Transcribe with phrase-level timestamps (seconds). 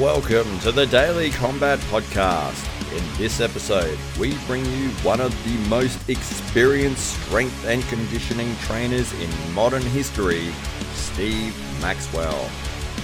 [0.00, 2.62] Welcome to the Daily Combat Podcast.
[2.94, 9.10] In this episode, we bring you one of the most experienced strength and conditioning trainers
[9.14, 10.52] in modern history,
[10.92, 12.50] Steve Maxwell.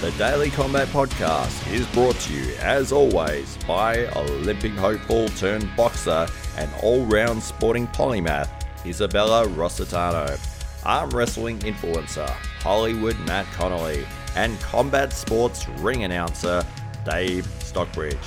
[0.03, 6.27] The Daily Combat Podcast is brought to you, as always, by Olympic hopeful turned boxer
[6.59, 8.51] and all round sporting polymath,
[8.85, 10.39] Isabella Rossitano,
[10.85, 12.29] arm wrestling influencer,
[12.61, 14.07] Hollywood Matt Connolly,
[14.37, 16.65] and combat sports ring announcer,
[17.05, 18.19] Dave Stockbridge.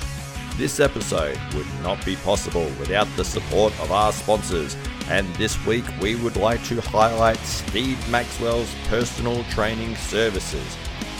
[0.56, 4.74] This episode would not be possible without the support of our sponsors,
[5.10, 10.76] and this week we would like to highlight Steve Maxwell's personal training services.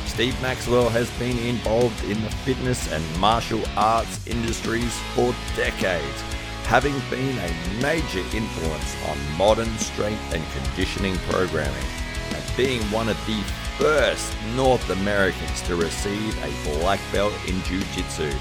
[0.06, 6.22] Steve Maxwell has been involved in the fitness and martial arts industries for decades,
[6.64, 11.84] having been a major influence on modern strength and conditioning programming,
[12.32, 13.42] and being one of the
[13.78, 18.32] first North Americans to receive a black belt in Jiu Jitsu.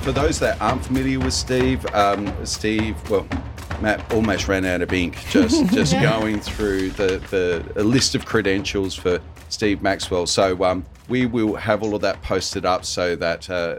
[0.03, 3.27] For those that aren't familiar with Steve, um, Steve, well,
[3.81, 8.27] Matt almost ran out of ink just just going through the, the a list of
[8.27, 10.27] credentials for Steve Maxwell.
[10.27, 13.79] So um, we will have all of that posted up so that uh,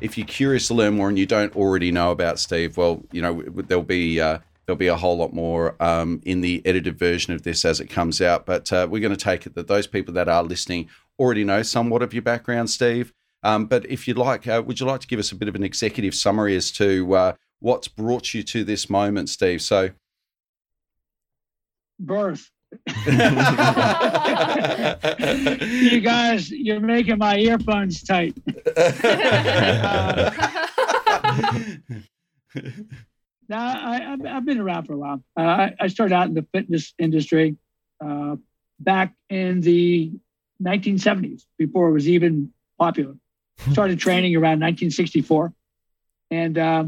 [0.00, 3.22] if you're curious to learn more and you don't already know about Steve, well, you
[3.22, 7.32] know there'll be uh, there'll be a whole lot more um, in the edited version
[7.32, 8.46] of this as it comes out.
[8.46, 10.88] But uh, we're going to take it that those people that are listening
[11.18, 13.12] already know somewhat of your background, Steve.
[13.42, 15.54] Um, but if you'd like, uh, would you like to give us a bit of
[15.54, 19.62] an executive summary as to uh, what's brought you to this moment, Steve?
[19.62, 19.90] So,
[21.98, 22.50] birth.
[22.96, 23.04] you
[26.00, 28.34] guys, you're making my earphones tight.
[28.76, 30.30] uh,
[33.48, 35.22] now, I, have been around for a while.
[35.38, 37.56] Uh, I, I, started out in the fitness industry
[38.04, 38.34] uh,
[38.80, 40.10] back in the
[40.62, 43.14] 1970s, before it was even popular.
[43.72, 45.50] Started training around 1964,
[46.30, 46.84] and uh,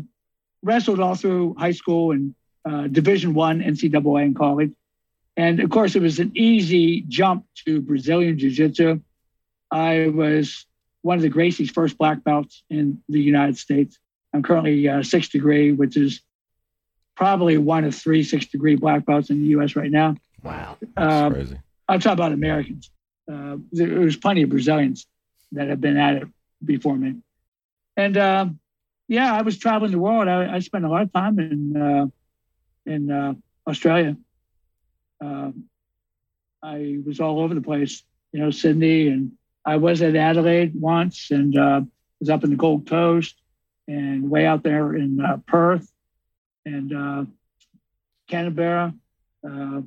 [0.63, 2.35] wrestled all through high school and
[2.69, 4.73] uh, Division One, NCAA, and college.
[5.37, 9.01] And of course, it was an easy jump to Brazilian Jiu Jitsu.
[9.71, 10.67] I was
[11.03, 13.99] one of the Gracie's first black belts in the United States.
[14.35, 16.21] I'm currently uh, sixth degree, which is
[17.15, 19.77] probably one of three sixth degree black belts in the U.S.
[19.77, 20.17] right now.
[20.43, 21.59] Wow, that's um, crazy.
[21.89, 22.91] I'm talking about Americans.
[23.33, 25.07] Uh, there's plenty of Brazilians
[25.53, 26.29] that have been at it
[26.65, 27.17] before me.
[27.97, 28.59] And um,
[29.09, 30.29] yeah, I was traveling the world.
[30.29, 32.07] I, I spent a lot of time in uh,
[32.87, 33.35] in uh,
[33.67, 34.17] Australia.
[35.21, 35.65] Um,
[36.63, 38.03] I was all over the place,
[38.33, 39.33] you know, Sydney, and
[39.65, 41.81] I was at Adelaide once, and uh,
[42.21, 43.35] was up in the Gold Coast,
[43.87, 45.91] and way out there in uh, Perth,
[46.67, 47.25] and uh,
[48.29, 48.95] Canberra.
[49.49, 49.83] Uh,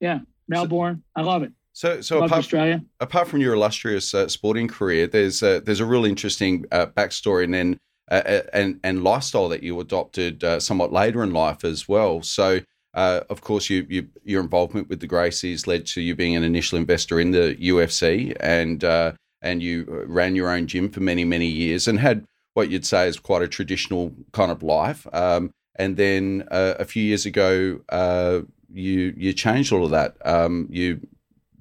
[0.00, 1.02] yeah, Melbourne.
[1.14, 1.52] I love it.
[1.72, 2.84] So, so apart, Australia.
[3.00, 7.44] apart from your illustrious uh, sporting career, there's a, there's a real interesting uh, backstory
[7.44, 7.80] and then
[8.10, 12.22] uh, and and lifestyle that you adopted uh, somewhat later in life as well.
[12.22, 12.60] So,
[12.92, 16.44] uh, of course, you, you, your involvement with the Gracies led to you being an
[16.44, 21.24] initial investor in the UFC, and uh, and you ran your own gym for many
[21.24, 25.06] many years and had what you'd say is quite a traditional kind of life.
[25.12, 28.40] Um, and then uh, a few years ago, uh,
[28.72, 30.16] you you changed all of that.
[30.24, 31.00] Um, you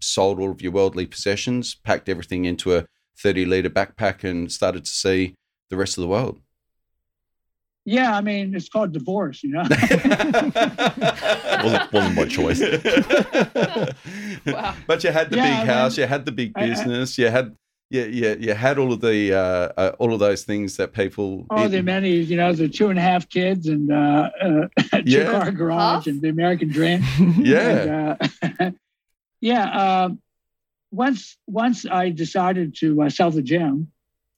[0.02, 2.86] sold all of your worldly possessions, packed everything into a
[3.18, 5.36] 30 liter backpack, and started to see
[5.74, 6.40] the rest of the world.
[7.86, 9.64] Yeah, I mean, it's called divorce, you know.
[11.64, 12.62] wasn't, wasn't my choice.
[14.46, 14.76] wow.
[14.88, 17.24] But you had the yeah, big I house, mean, you had the big business, I,
[17.24, 17.58] I, you had
[17.90, 21.46] yeah, yeah, you had all of the uh, uh, all of those things that people.
[21.52, 24.68] Oh, the amenities, you know, the two and a half kids and uh, uh,
[25.06, 27.04] two car garage and the American dream.
[27.38, 28.72] yeah, and, uh,
[29.42, 30.06] yeah.
[30.06, 30.22] Um,
[30.90, 33.92] once once I decided to uh, sell the gym,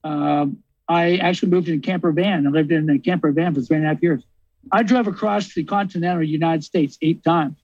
[0.04, 2.46] um, I actually moved in a camper van.
[2.46, 4.22] I lived in a camper van for three and a half years.
[4.70, 7.56] I drove across the continental United States eight times.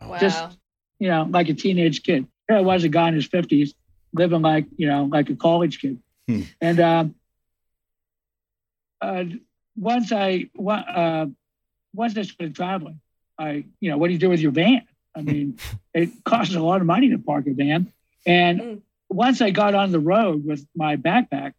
[0.00, 0.18] Wow.
[0.18, 0.58] Just,
[0.98, 2.26] you know, like a teenage kid.
[2.48, 3.74] Here I was a guy in his 50s
[4.12, 6.00] living like, you know, like a college kid.
[6.26, 6.42] Hmm.
[6.60, 7.14] And um,
[9.00, 9.24] uh,
[9.76, 11.26] once I, uh,
[11.94, 13.00] once I started traveling,
[13.38, 14.82] I, you know, what do you do with your van?
[15.14, 15.58] I mean,
[15.94, 17.92] it costs a lot of money to park a van.
[18.26, 18.80] And mm.
[19.08, 21.54] once I got on the road with my backpack,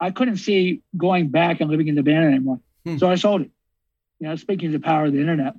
[0.00, 2.60] I couldn't see going back and living in the van anymore.
[2.84, 2.98] Hmm.
[2.98, 3.50] So I sold it.
[4.20, 5.54] You know, speaking of the power of the internet.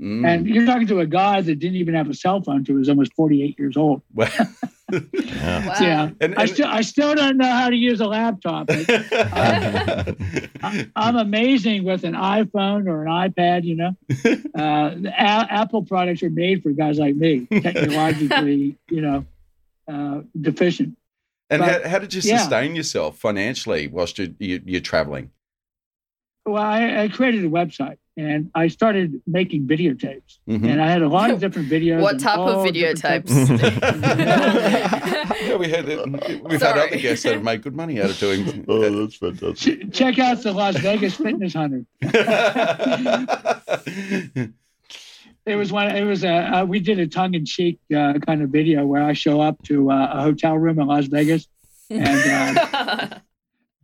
[0.00, 0.26] Mm.
[0.26, 2.78] And you're talking to a guy that didn't even have a cell phone until he
[2.80, 4.02] was almost 48 years old.
[4.16, 4.26] yeah.
[4.90, 5.74] Wow.
[5.80, 6.02] yeah.
[6.02, 8.66] And, and, I still I still don't know how to use a laptop.
[8.66, 10.12] But, uh,
[10.96, 13.96] I'm amazing with an iPhone or an iPad, you know.
[14.58, 19.24] Uh, a- Apple products are made for guys like me, technologically, you know,
[19.86, 20.96] uh, deficient.
[21.50, 22.76] And but, how, how, did you sustain yeah.
[22.78, 25.30] yourself financially whilst you, you, you're traveling?
[26.46, 30.38] Well, I, I, created a website and I started making videotapes.
[30.48, 30.66] Mm-hmm.
[30.66, 32.02] And I had a lot of different videos.
[32.02, 33.30] what type of videotapes?
[35.46, 36.80] yeah, we had we've Sorry.
[36.80, 38.64] had other guests that have made good money out of doing.
[38.68, 39.92] oh, that's fantastic.
[39.92, 41.84] Check out the Las Vegas Fitness Hunter.
[45.46, 45.94] It was one.
[45.94, 46.34] It was a.
[46.34, 49.62] Uh, we did a tongue in cheek uh, kind of video where I show up
[49.64, 51.46] to uh, a hotel room in Las Vegas,
[51.90, 53.08] and uh,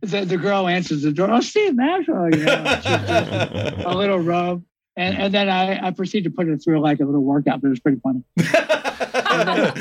[0.01, 1.29] the, the girl answers the door.
[1.31, 2.53] Oh, Steve Maxwell, you know,
[3.85, 4.63] a little rub.
[4.97, 7.67] And, and then I, I proceed to put her through like a little workout, but
[7.67, 8.23] it was pretty funny.
[8.37, 9.73] and, then,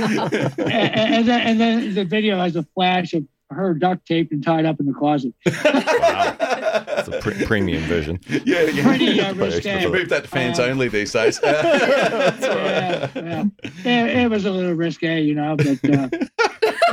[0.58, 4.44] and, and, then, and then the video has a flash of her duct taped and
[4.44, 5.34] tied up in the closet.
[5.64, 6.49] wow.
[6.72, 8.20] It's a pre- premium version.
[8.44, 8.82] Yeah, yeah.
[8.82, 9.82] Pretty uh, risque.
[9.82, 11.38] You move that to fans uh, only these days.
[11.44, 13.44] yeah, yeah.
[13.84, 16.08] It, it, was a little risque, you know, but uh,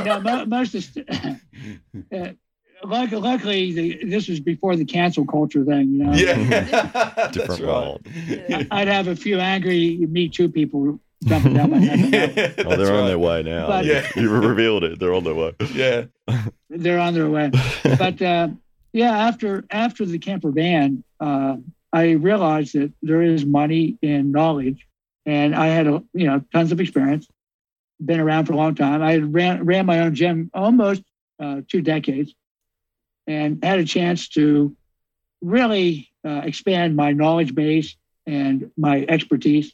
[0.00, 0.84] you know, most of
[2.12, 2.28] uh,
[2.84, 6.12] luckily, luckily the, this was before the cancel culture thing, you know.
[6.12, 8.06] Yeah, different world.
[8.70, 12.54] I'd have a few angry Me Too people jumping down my neck.
[12.64, 13.66] oh, they're on their way now.
[13.68, 14.06] But, yeah.
[14.16, 14.98] You revealed it.
[14.98, 15.54] They're on their way.
[15.72, 16.04] Yeah,
[16.68, 17.50] they're on their way.
[17.82, 18.48] But uh,
[18.98, 21.56] yeah, after after the camper van, uh,
[21.92, 24.88] I realized that there is money in knowledge,
[25.24, 27.28] and I had a you know tons of experience.
[28.04, 29.00] Been around for a long time.
[29.00, 31.02] I ran ran my own gym almost
[31.38, 32.34] uh, two decades
[33.28, 34.76] and had a chance to
[35.42, 37.94] really uh, expand my knowledge base
[38.26, 39.72] and my expertise.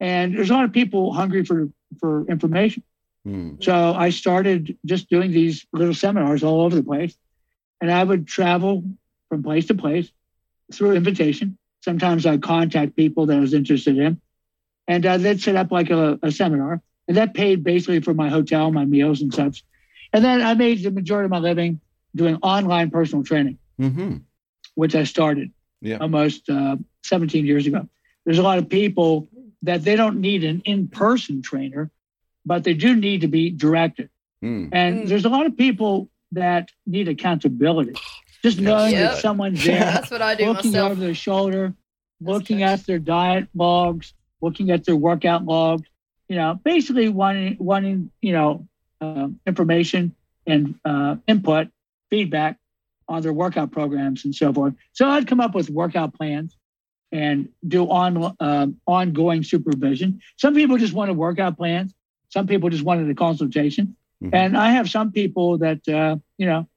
[0.00, 2.82] And there's a lot of people hungry for, for information.
[3.26, 3.62] Mm.
[3.62, 7.16] So I started just doing these little seminars all over the place.
[7.84, 8.82] And I would travel
[9.28, 10.10] from place to place
[10.72, 11.58] through invitation.
[11.84, 14.22] Sometimes I'd contact people that I was interested in.
[14.88, 16.80] And uh, they'd set up like a, a seminar.
[17.08, 19.64] And that paid basically for my hotel, my meals, and such.
[20.14, 21.78] And then I made the majority of my living
[22.16, 24.16] doing online personal training, mm-hmm.
[24.76, 25.52] which I started
[25.82, 25.98] yeah.
[25.98, 27.86] almost uh, 17 years ago.
[28.24, 29.28] There's a lot of people
[29.60, 31.90] that they don't need an in-person trainer,
[32.46, 34.08] but they do need to be directed.
[34.42, 34.70] Mm.
[34.72, 35.08] And mm.
[35.08, 37.94] there's a lot of people that need accountability.
[38.42, 39.12] Just knowing yep.
[39.12, 40.92] that someone's there, that's what I do looking myself.
[40.92, 41.74] over their shoulder,
[42.20, 42.64] that's looking good.
[42.64, 45.88] at their diet logs, looking at their workout logs.
[46.28, 48.66] You know, basically wanting wanting you know
[49.00, 50.14] uh, information
[50.46, 51.68] and uh, input
[52.10, 52.58] feedback
[53.08, 54.74] on their workout programs and so forth.
[54.92, 56.56] So I'd come up with workout plans
[57.12, 60.20] and do on um, ongoing supervision.
[60.36, 61.94] Some people just wanted workout plans.
[62.28, 63.96] Some people just wanted a consultation.
[64.22, 64.34] Mm-hmm.
[64.34, 66.68] And I have some people that uh, you know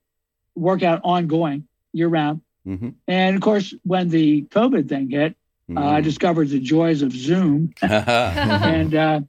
[0.55, 2.41] work out ongoing year round.
[2.67, 2.89] Mm-hmm.
[3.07, 5.35] And of course, when the COVID thing hit,
[5.69, 5.77] mm-hmm.
[5.77, 6.03] uh, I mm-hmm.
[6.03, 9.21] discovered the joys of Zoom, and uh,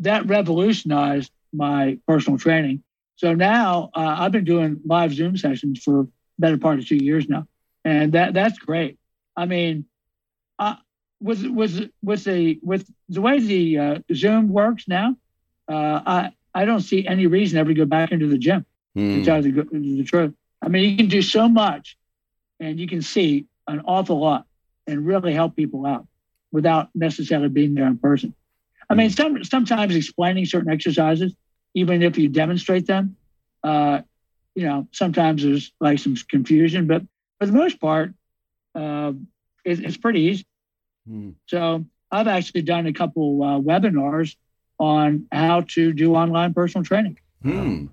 [0.00, 2.82] that revolutionized my personal training.
[3.16, 6.08] So now uh, I've been doing live Zoom sessions for
[6.38, 7.46] better part of two years now,
[7.84, 8.98] and that that's great.
[9.36, 9.84] I mean,
[10.58, 10.76] uh,
[11.20, 15.16] with with with the with the way the uh, Zoom works now,
[15.68, 18.66] uh, I I don't see any reason ever to go back into the gym.
[18.96, 19.18] Mm.
[19.20, 21.96] To tell the, the truth, I mean, you can do so much,
[22.58, 24.46] and you can see an awful lot,
[24.86, 26.06] and really help people out
[26.50, 28.34] without necessarily being there in person.
[28.88, 29.14] I mean, hmm.
[29.14, 31.34] some, sometimes explaining certain exercises
[31.74, 33.16] even if you demonstrate them,
[33.62, 34.00] uh,
[34.54, 37.02] you know, sometimes there's like some confusion, but
[37.38, 38.12] for the most part,
[38.74, 39.12] uh,
[39.64, 40.46] it, it's pretty easy.
[41.06, 41.30] Hmm.
[41.46, 44.36] So I've actually done a couple uh, webinars
[44.80, 47.18] on how to do online personal training.
[47.42, 47.86] Hmm.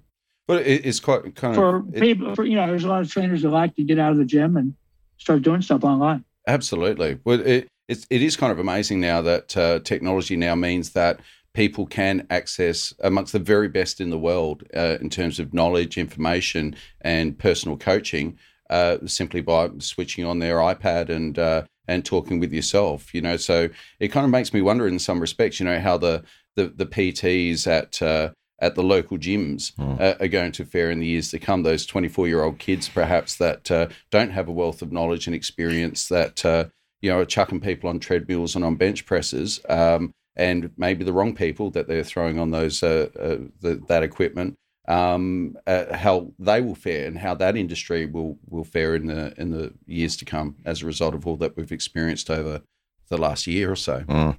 [0.47, 2.33] But it's quite kind for of for people.
[2.33, 4.25] For, you know, there's a lot of trainers that like to get out of the
[4.25, 4.73] gym and
[5.17, 6.23] start doing stuff online.
[6.47, 7.19] Absolutely.
[7.25, 11.19] Well, it, it's it is kind of amazing now that uh, technology now means that
[11.53, 15.97] people can access amongst the very best in the world uh, in terms of knowledge,
[15.97, 18.37] information, and personal coaching
[18.69, 23.13] uh, simply by switching on their iPad and uh, and talking with yourself.
[23.13, 23.67] You know, so
[23.99, 25.59] it kind of makes me wonder in some respects.
[25.59, 26.23] You know how the
[26.57, 30.19] the, the PTs at uh, at the local gyms mm.
[30.19, 31.63] are going to fare in the years to come.
[31.63, 35.35] Those 24 year old kids, perhaps, that uh, don't have a wealth of knowledge and
[35.35, 36.65] experience that, uh,
[37.01, 41.13] you know, are chucking people on treadmills and on bench presses, um, and maybe the
[41.13, 44.55] wrong people that they're throwing on those uh, uh, the, that equipment,
[44.87, 49.39] um, uh, how they will fare and how that industry will will fare in the
[49.39, 52.61] in the years to come as a result of all that we've experienced over
[53.09, 54.01] the last year or so.
[54.01, 54.37] Mm.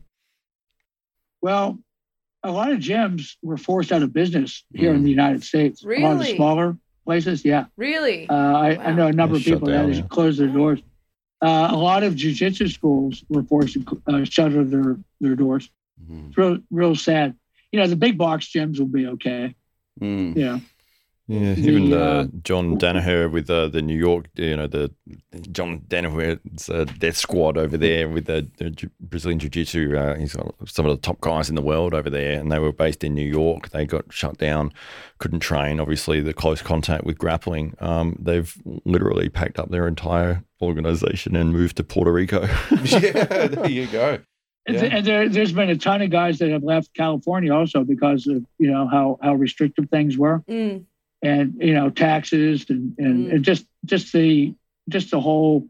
[1.40, 1.78] Well,
[2.42, 4.96] a lot of gyms were forced out of business here mm.
[4.96, 5.84] in the United States.
[5.84, 6.02] Really?
[6.02, 7.66] A lot of the smaller places, yeah.
[7.76, 8.28] Really?
[8.28, 8.82] Uh, I, wow.
[8.84, 10.02] I, know a number of people down, that yeah.
[10.02, 10.80] closed their doors.
[11.40, 15.70] Uh, a lot of jujitsu schools were forced to uh, shutter their, their doors.
[16.10, 16.28] Mm.
[16.28, 17.36] It's real, real sad.
[17.72, 19.54] You know, the big box gyms will be okay.
[20.00, 20.36] Mm.
[20.36, 20.58] Yeah.
[21.28, 24.90] Yeah, even uh, uh, John Danaher with uh, the New York, you know, the
[25.52, 29.94] John Danaher's uh, death squad over there with the, the Brazilian Jiu Jitsu.
[29.94, 32.58] Uh, he's got some of the top guys in the world over there, and they
[32.58, 33.68] were based in New York.
[33.68, 34.72] They got shut down,
[35.18, 35.80] couldn't train.
[35.80, 37.74] Obviously, the close contact with grappling.
[37.78, 38.56] Um, they've
[38.86, 42.48] literally packed up their entire organization and moved to Puerto Rico.
[42.84, 44.18] yeah, there you go.
[44.70, 44.82] Yeah.
[44.82, 48.44] And there, has been a ton of guys that have left California also because of
[48.58, 50.40] you know how how restrictive things were.
[50.40, 50.84] Mm
[51.22, 53.34] and you know taxes and and, mm.
[53.34, 54.54] and just just the
[54.88, 55.68] just the whole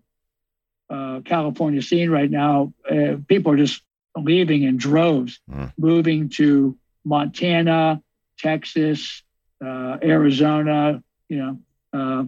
[0.91, 2.73] uh, California scene right now.
[2.89, 3.83] Uh, people are just
[4.17, 5.73] leaving in droves, mm.
[5.77, 8.03] moving to Montana,
[8.39, 9.23] Texas,
[9.65, 11.03] uh, Arizona.
[11.29, 11.59] You know,
[11.93, 12.25] uh,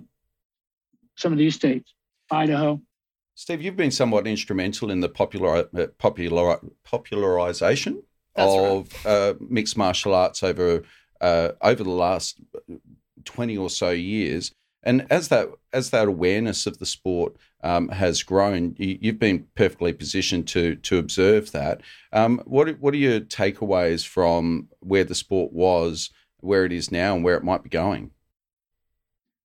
[1.17, 1.93] some of these states,
[2.31, 2.81] Idaho.
[3.35, 8.03] Steve, you've been somewhat instrumental in the popular, uh, popular popularization
[8.37, 9.13] That's of right.
[9.13, 10.83] Uh, mixed martial arts over
[11.23, 12.41] over the last
[13.25, 14.53] 20 or so years.
[14.83, 19.47] And as that as that awareness of the sport um, has grown, you, have been
[19.55, 21.83] perfectly positioned to to observe that.
[22.13, 27.15] Um, what what are your takeaways from where the sport was, where it is now,
[27.15, 28.13] and where it might be going?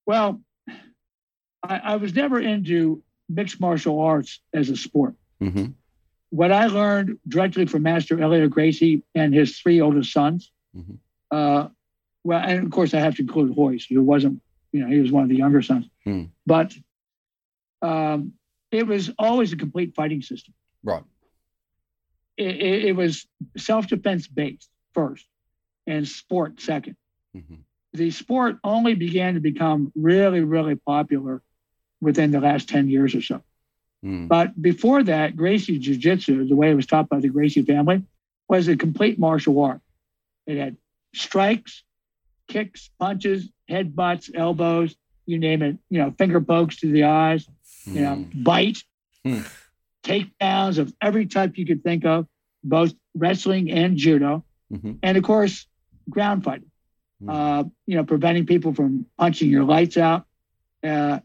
[0.05, 0.41] Well,
[1.63, 5.15] I, I was never into mixed martial arts as a sport.
[5.41, 5.67] Mm-hmm.
[6.29, 10.95] What I learned directly from Master Helio Gracie and his three oldest sons mm-hmm.
[11.31, 11.69] uh,
[12.25, 14.41] well, and of course I have to include Royce, who wasn't,
[14.71, 15.85] you know, he was one of the younger sons.
[16.03, 16.23] Hmm.
[16.45, 16.73] But
[17.83, 18.33] um,
[18.71, 20.55] it was always a complete fighting system.
[20.83, 21.03] Right.
[22.35, 25.25] It, it, it was self-defense based first,
[25.85, 26.95] and sport 2nd
[27.37, 27.55] mm-hmm.
[27.93, 31.41] The sport only began to become really, really popular
[32.01, 33.41] within the last ten years or so.
[34.03, 34.27] Hmm.
[34.27, 38.03] But before that, Gracie Jiu Jitsu, the way it was taught by the Gracie family,
[38.49, 39.79] was a complete martial art.
[40.45, 40.75] It had
[41.13, 41.85] strikes,
[42.47, 47.47] kicks, punches, headbutts, elbows, you name it, you know, finger pokes to the eyes,
[47.85, 48.43] you know, hmm.
[48.43, 48.83] bite,
[49.25, 49.47] mm.
[50.03, 52.27] takedowns of every type you could think of,
[52.63, 54.43] both wrestling and judo.
[54.71, 54.93] Mm-hmm.
[55.03, 55.67] And of course,
[56.09, 56.71] ground fighting,
[57.21, 57.29] mm.
[57.29, 60.25] uh, you know, preventing people from punching your lights out.
[60.83, 61.19] Uh,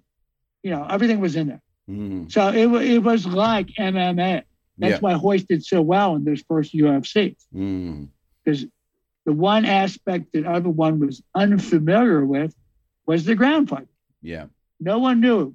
[0.63, 1.63] you know, everything was in there.
[1.89, 2.31] Mm.
[2.31, 4.45] So it, it was like MMA.
[4.79, 4.99] That's yeah.
[4.99, 7.37] why Royce did so well in those first UFC.
[7.53, 8.71] Because mm.
[9.27, 12.55] The one aspect that everyone was unfamiliar with
[13.07, 13.89] was the ground fight.
[14.23, 14.47] Yeah.
[14.79, 15.55] No one knew.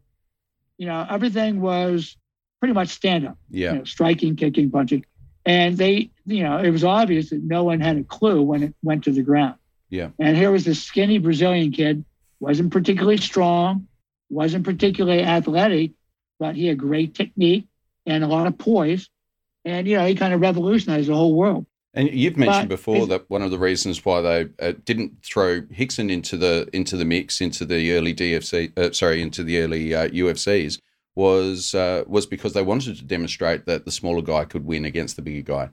[0.77, 2.17] You know, everything was
[2.60, 3.38] pretty much stand up.
[3.50, 3.74] Yeah.
[3.74, 5.05] You know, striking, kicking, punching.
[5.45, 8.75] And they, you know, it was obvious that no one had a clue when it
[8.81, 9.55] went to the ground.
[9.89, 10.10] Yeah.
[10.19, 12.03] And here was this skinny Brazilian kid,
[12.39, 13.88] wasn't particularly strong,
[14.29, 15.91] wasn't particularly athletic,
[16.39, 17.67] but he had great technique
[18.05, 19.10] and a lot of poise.
[19.63, 21.65] And, you know, he kind of revolutionized the whole world.
[21.96, 25.62] And you've mentioned but before that one of the reasons why they uh, didn't throw
[25.62, 29.96] Rickson into the into the mix into the early DFC, uh, sorry, into the early
[29.96, 30.80] uh, UFCs
[31.16, 35.16] was uh, was because they wanted to demonstrate that the smaller guy could win against
[35.16, 35.70] the bigger guy.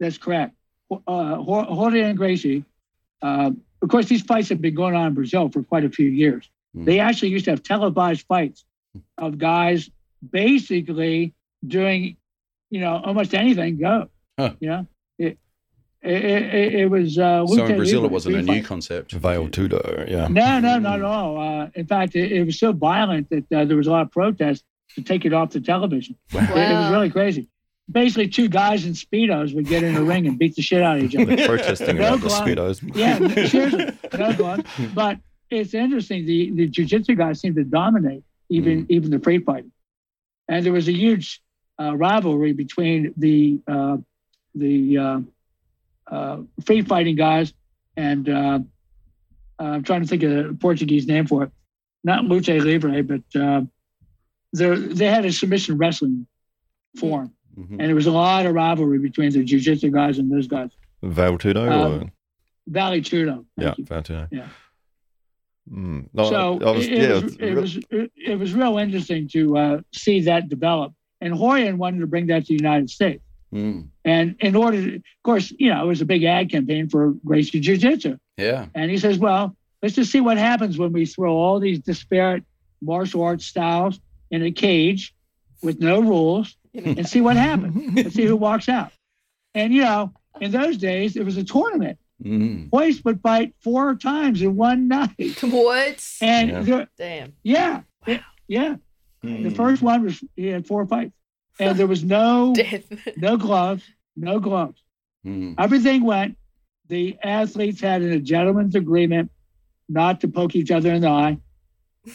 [0.00, 0.56] That's correct.
[0.90, 2.64] Uh, Jorge and Gracie,
[3.22, 6.08] uh, of course, these fights have been going on in Brazil for quite a few
[6.08, 6.50] years.
[6.76, 6.86] Mm.
[6.86, 8.64] They actually used to have televised fights
[9.18, 9.90] of guys
[10.28, 11.34] basically
[11.66, 12.16] doing,
[12.70, 14.08] you know, almost anything go.
[14.38, 14.54] Huh.
[14.58, 14.86] You know,
[16.04, 17.18] it, it, it, was.
[17.18, 19.12] Uh, so in Brazil, it wasn't a new concept.
[19.12, 20.28] Vale Tudo, yeah.
[20.28, 21.40] No, no, not at all.
[21.40, 24.10] Uh, in fact, it, it, was so violent that uh, there was a lot of
[24.12, 24.64] protest
[24.96, 26.16] to take it off the television.
[26.32, 26.42] Wow.
[26.42, 27.48] It, it, was really crazy.
[27.90, 30.98] Basically, two guys in speedos would get in a ring and beat the shit out
[30.98, 31.36] of each other.
[31.46, 32.96] protesting no about the speedos.
[32.96, 33.86] Yeah, seriously,
[34.18, 34.60] no glove.
[34.94, 35.18] But
[35.50, 36.26] it's interesting.
[36.26, 38.90] The the jujitsu guys seem to dominate even mm.
[38.90, 39.72] even the free fighting,
[40.48, 41.42] and there was a huge
[41.80, 43.96] uh, rivalry between the uh,
[44.54, 45.24] the
[46.10, 47.52] uh, uh, free fighting guys,
[47.96, 48.58] and uh,
[49.58, 51.50] I'm trying to think of the Portuguese name for it.
[52.02, 53.62] Not lucha libre, but uh,
[54.52, 56.26] they they had a submission wrestling
[56.98, 57.80] form, mm-hmm.
[57.80, 60.70] and there was a lot of rivalry between the jiu-jitsu guys and those guys.
[61.02, 63.44] Vale Tudo um, or Tudo.
[63.56, 64.28] Yeah, Vale Tudo.
[64.30, 64.48] Yeah.
[65.72, 66.08] Mm.
[66.12, 67.78] No, so I, I was, it, yeah, it, was, it, was,
[68.16, 70.92] it, was real interesting to uh, see that develop
[71.24, 73.23] and Rorion wanted to bring that to the United States.
[73.54, 73.88] Mm.
[74.04, 77.12] And in order, to, of course, you know, it was a big ad campaign for
[77.24, 78.18] Gracie Jiu Jitsu.
[78.36, 78.66] Yeah.
[78.74, 82.42] And he says, well, let's just see what happens when we throw all these disparate
[82.82, 85.14] martial arts styles in a cage
[85.62, 87.94] with no rules and see what happens.
[87.96, 88.90] Let's see who walks out.
[89.54, 91.98] And, you know, in those days, it was a tournament.
[92.22, 92.68] Mm.
[92.72, 95.10] Royce would fight four times in one night.
[95.42, 96.04] What?
[96.20, 96.60] And Yeah.
[96.62, 97.32] there- Damn.
[97.44, 98.76] yeah, it- yeah.
[99.22, 99.56] The Mm.
[99.56, 101.12] first one was he had four fights,
[101.60, 102.54] and there was no
[103.16, 103.84] no gloves,
[104.16, 104.82] no gloves.
[105.26, 105.54] Mm.
[105.58, 106.36] Everything went.
[106.88, 109.30] The athletes had a gentleman's agreement
[109.88, 111.38] not to poke each other in the eye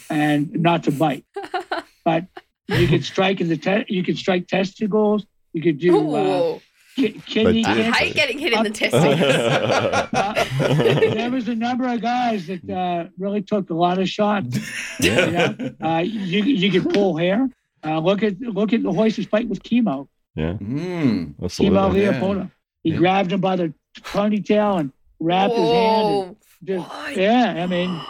[0.10, 1.26] and not to bite.
[2.06, 2.26] But
[2.68, 5.26] you could strike in the te- you could strike testicles.
[5.54, 6.20] You could do uh,
[6.56, 6.62] Ooh.
[6.96, 8.70] ki- kidney But I hate getting hit in the
[10.14, 11.14] Uh, testicles.
[11.16, 14.58] there was a number of guys that uh, really took a lot of shots.
[15.00, 15.54] You yeah.
[15.58, 15.72] know?
[15.88, 17.50] uh, you you could pull hair.
[17.84, 20.10] Uh, look at look at the Royce's fight with Kimo.
[20.36, 20.54] Yeah.
[20.54, 21.36] Mm.
[21.56, 22.00] Kimo that.
[22.00, 22.48] Yeah.
[22.84, 22.98] He Yeah.
[22.98, 26.26] grabbed him by the ponytail and wrapped his hand.
[26.26, 28.02] And just, yeah, I mean,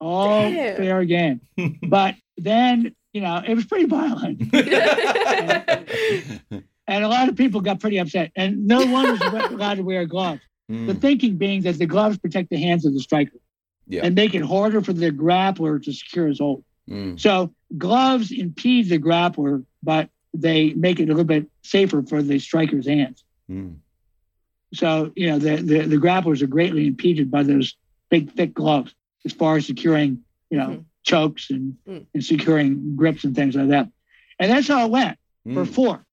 [0.00, 0.76] all Damn.
[0.76, 1.40] fair game.
[1.88, 4.42] But then, you know, it was pretty violent.
[6.86, 8.32] And a lot of people got pretty upset.
[8.34, 9.20] And no one was
[9.52, 10.40] allowed to wear gloves.
[10.68, 11.00] The Mm.
[11.00, 13.38] thinking being that the gloves protect the hands of the striker
[13.88, 14.02] Yeah.
[14.04, 16.64] and make it harder for the grappler to secure his hold.
[16.90, 17.18] Mm.
[17.20, 22.38] So gloves impede the grappler, but they make it a little bit safer for the
[22.38, 23.24] striker's hands.
[23.50, 23.76] Mm.
[24.74, 27.74] So, you know, the, the, the grapplers are greatly impeded by those
[28.10, 28.94] big, thick gloves
[29.24, 30.84] as far as securing, you know, Mhm.
[31.02, 32.06] chokes and, Mm.
[32.14, 33.90] and securing grips and things like that.
[34.38, 35.68] And that's how it went for Mm.
[35.74, 36.06] four.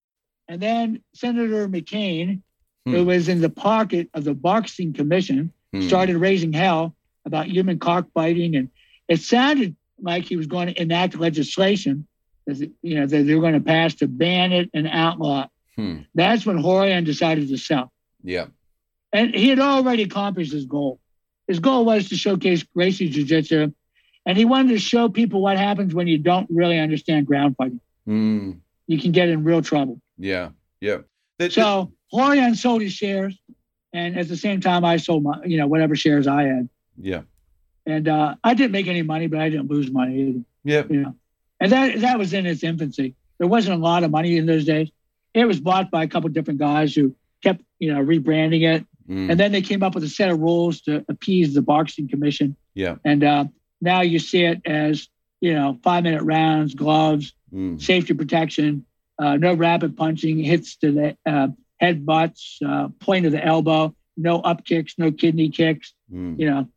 [0.48, 2.42] And then Senator McCain,
[2.86, 3.08] who Hmm.
[3.08, 5.84] was in the pocket of the boxing commission, Mm.
[5.88, 8.56] started raising hell about human cockfighting.
[8.56, 8.70] And
[9.08, 12.08] it sounded like he was going to enact legislation
[12.46, 15.50] that, you know, that they were going to pass to ban it and outlaw it.
[15.76, 15.98] Hmm.
[16.16, 17.92] That's when Rorion decided to sell.
[18.24, 18.48] Yeah.
[19.14, 21.00] And he had already accomplished his goal.
[21.48, 23.72] His goal was to showcase Gracie Jiu Jitsu.
[24.26, 27.80] And he wanted to show people what happens when you don't really understand ground fighting.
[28.08, 28.60] Mm.
[28.88, 30.02] You can get in real trouble.
[30.18, 30.50] Yeah.
[30.82, 31.00] Yeah.
[31.38, 33.38] The- So Rorion sold his shares.
[33.94, 36.70] And at the same time, I sold my, you know, whatever shares I had.
[37.00, 37.22] yeah.
[37.88, 40.40] And uh, I didn't make any money, but I didn't lose money either.
[40.64, 40.84] Yeah.
[40.90, 41.16] You know,
[41.60, 43.16] and that that was in its infancy.
[43.40, 44.90] There wasn't a lot of money in those days.
[45.34, 48.86] It was bought by a couple different guys who kept, you know, rebranding it.
[49.10, 49.32] Mm.
[49.32, 52.56] And then they came up with a set of rules to appease the boxing commission.
[52.74, 52.96] Yeah.
[53.06, 53.46] And uh,
[53.82, 55.08] now you see it as,
[55.40, 57.82] you know, five minute rounds, gloves, Mm.
[57.82, 58.86] safety protection,
[59.18, 61.48] uh, no rapid punching, hits to the uh,
[61.80, 65.94] head butts, uh, point of the elbow, no up kicks, no kidney kicks.
[66.12, 66.38] Mm.
[66.38, 66.68] You know,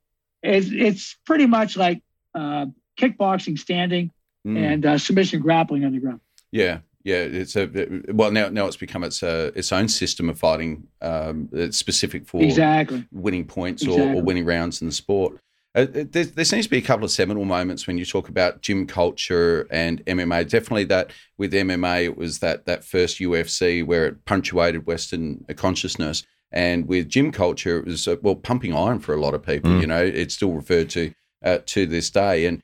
[0.42, 2.02] it's, it's pretty much like
[2.34, 2.66] uh,
[2.98, 4.10] kickboxing standing
[4.46, 4.56] Mm.
[4.56, 6.18] and uh, submission grappling on the ground.
[6.50, 7.16] Yeah, yeah.
[7.16, 7.68] It's a
[8.08, 8.48] well now.
[8.48, 10.84] Now it's become its uh, its own system of fighting.
[11.02, 13.06] Um, it's specific for Exactly.
[13.12, 15.38] winning points or, or winning rounds in the sport.
[15.74, 18.62] Uh, there, there seems to be a couple of seminal moments when you talk about
[18.62, 20.48] gym culture and MMA.
[20.48, 26.24] Definitely that with MMA, it was that that first UFC where it punctuated Western consciousness,
[26.52, 29.70] and with gym culture, it was uh, well pumping iron for a lot of people.
[29.70, 29.80] Mm.
[29.80, 31.12] You know, it's still referred to
[31.44, 32.62] uh, to this day, and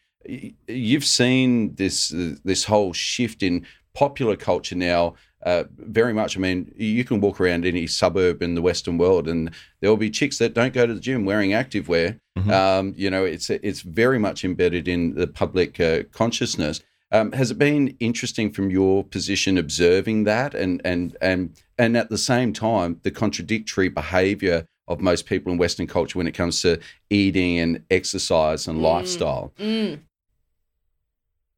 [0.66, 5.14] you've seen this uh, this whole shift in popular culture now.
[5.44, 6.37] Uh, very much.
[6.37, 9.96] I mean, you can walk around any suburb in the Western world, and there will
[9.96, 12.18] be chicks that don't go to the gym wearing activewear.
[12.37, 12.51] Mhm.
[12.51, 16.81] Um, you know, it's it's very much embedded in the public uh, consciousness.
[17.12, 22.11] Um, has it been interesting from your position observing that, and and and and at
[22.11, 26.62] the same time the contradictory behaviour of most people in Western culture when it comes
[26.62, 28.83] to eating and exercise and Mm.
[28.83, 29.53] lifestyle?
[29.59, 30.01] Mm.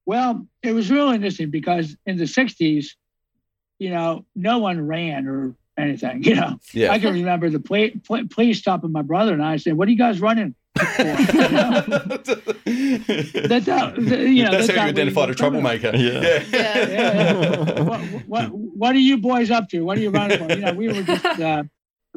[0.07, 2.87] Well, it was really interesting because in the 60s,
[3.79, 6.59] you know, no one ran or anything, you know.
[6.73, 9.89] Yeah, I can remember the pla- pla- police stopping my brother and I said, "What
[9.89, 10.55] are you guys running
[10.97, 11.05] for?"
[11.43, 11.71] You know?
[13.49, 14.51] That's how you know.
[14.53, 15.93] That's, how how you we identified a troublemaker.
[15.95, 16.45] Yeah.
[16.51, 16.88] Yeah.
[16.88, 17.81] Yeah.
[17.83, 19.81] what, what, what are you boys up to?
[19.83, 20.53] What are you running for?
[20.53, 21.64] You know, we were just uh,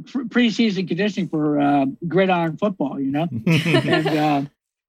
[0.06, 3.00] pre- preseason conditioning for uh, gridiron football.
[3.00, 4.42] You know, and uh,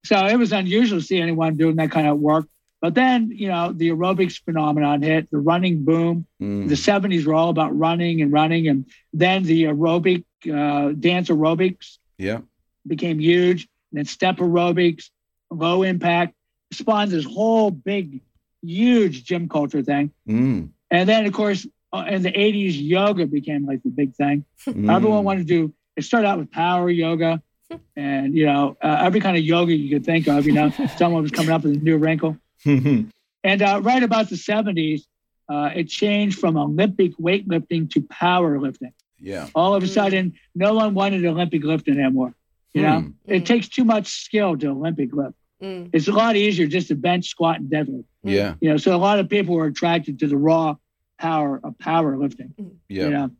[0.05, 2.47] so it was unusual to see anyone doing that kind of work.
[2.81, 6.27] But then, you know, the aerobics phenomenon hit, the running boom.
[6.41, 6.67] Mm.
[6.67, 8.67] The 70s were all about running and running.
[8.67, 12.39] And then the aerobic, uh, dance aerobics yeah.
[12.85, 13.67] Became huge.
[13.91, 15.09] And then step aerobics,
[15.49, 16.33] low impact,
[16.71, 18.21] spawned this whole big,
[18.61, 20.11] huge gym culture thing.
[20.27, 20.69] Mm.
[20.89, 24.45] And then, of course, uh, in the 80s, yoga became like the big thing.
[24.67, 24.93] Mm.
[24.93, 27.41] Everyone wanted to do, it started out with power yoga
[27.95, 31.21] and, you know, uh, every kind of yoga you could think of, you know, someone
[31.21, 32.37] was coming up with a new wrinkle.
[33.43, 35.01] And uh, right about the 70s,
[35.49, 38.93] uh, it changed from Olympic weightlifting to powerlifting.
[39.19, 39.49] Yeah.
[39.53, 42.33] All of a sudden, no one wanted Olympic lifting anymore.
[42.73, 43.09] You know, Hmm.
[43.27, 45.35] it takes too much skill to Olympic lift.
[45.61, 45.89] Mm.
[45.93, 48.05] It's a lot easier just to bench, squat, and deadlift.
[48.23, 48.55] Yeah.
[48.59, 50.75] You know, so a lot of people were attracted to the raw
[51.19, 52.51] power of powerlifting.
[52.89, 53.03] Yeah.
[53.05, 53.31] You know,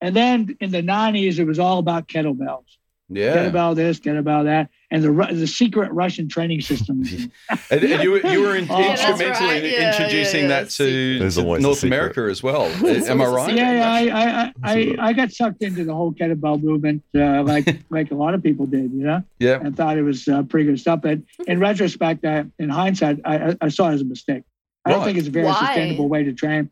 [0.00, 2.64] and then in the '90s, it was all about kettlebells.
[3.08, 3.36] Yeah.
[3.36, 7.12] Kettlebell this, kettlebell that, and the the secret Russian training systems.
[7.70, 9.62] And, and you, were- you were in, Oh, Yeah, instrumental right.
[9.62, 10.62] in Yeah, introducing yeah, yeah.
[10.62, 11.82] that to, to North.
[11.84, 12.62] America as well.
[12.86, 13.54] Am I right?
[13.54, 17.80] yeah, yeah, I, I, I, I got sucked into the whole kettlebell movement, uh, like
[17.90, 19.60] like a lot of people did, you know, Yeah.
[19.62, 21.00] and thought it was uh, pretty good stuff.
[21.02, 24.44] But in retrospect, I, in hindsight, I, I- I saw it as a mistake.
[24.86, 25.06] I don't Right.
[25.06, 25.58] think it's a very Why?
[25.66, 26.70] sustainable way to train.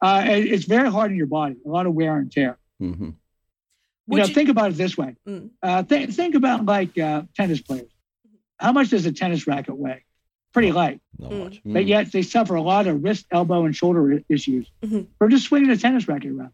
[0.00, 2.56] Uh, it- it's very hard on your body, a lot of wear and tear.
[4.10, 5.16] You know, you- think about it this way.
[5.26, 5.50] Mm.
[5.62, 7.90] Uh, th- think about like uh, tennis players.
[8.58, 10.04] How much does a tennis racket weigh?
[10.52, 11.00] Pretty light.
[11.18, 11.44] Not Mm.
[11.44, 11.60] much.
[11.64, 15.06] But yet they suffer a lot of wrist, elbow, and shoulder i- issues Mhm.
[15.18, 16.52] for just swinging a tennis racket around.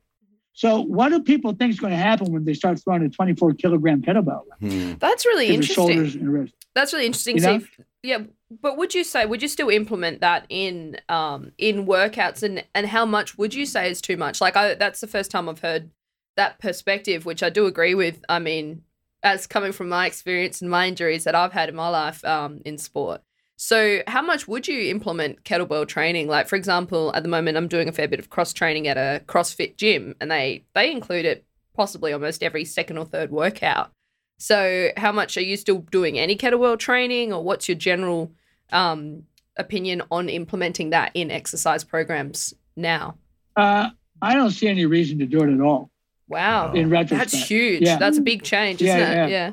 [0.53, 3.55] So what do people think is going to happen when they start throwing a 24
[3.55, 4.93] kilogram kettlebell around Hmm.
[5.01, 5.75] That's really to the interesting.
[5.88, 6.57] shoulders and wrists?
[6.75, 7.37] That's really interesting.
[7.37, 7.59] You know?
[7.59, 7.81] Steve.
[8.05, 8.19] Yeah,
[8.62, 12.87] but would you say would you still implement that in um in workouts and and
[12.88, 14.40] how much would you say is too much?
[14.40, 15.90] Like I that's the first time I've heard
[16.37, 18.25] that perspective, which I do agree with.
[18.29, 18.83] I mean,
[19.23, 22.61] as coming from my experience and my injuries that I've had in my life um
[22.64, 23.23] in sport.
[23.57, 26.27] So, how much would you implement kettlebell training?
[26.29, 28.97] Like, for example, at the moment, I'm doing a fair bit of cross training at
[28.97, 31.44] a CrossFit gym, and they they include it
[31.75, 33.92] possibly almost every second or third workout.
[34.38, 38.33] So, how much are you still doing any kettlebell training, or what's your general
[38.73, 39.23] um,
[39.57, 43.16] opinion on implementing that in exercise programs now?
[43.57, 45.90] Uh, I don't see any reason to do it at all.
[46.28, 47.82] Wow, In retrospect, that's huge.
[47.82, 47.98] Yeah.
[47.98, 49.26] That's a big change, isn't yeah.
[49.26, 49.30] it?
[49.30, 49.52] Yeah.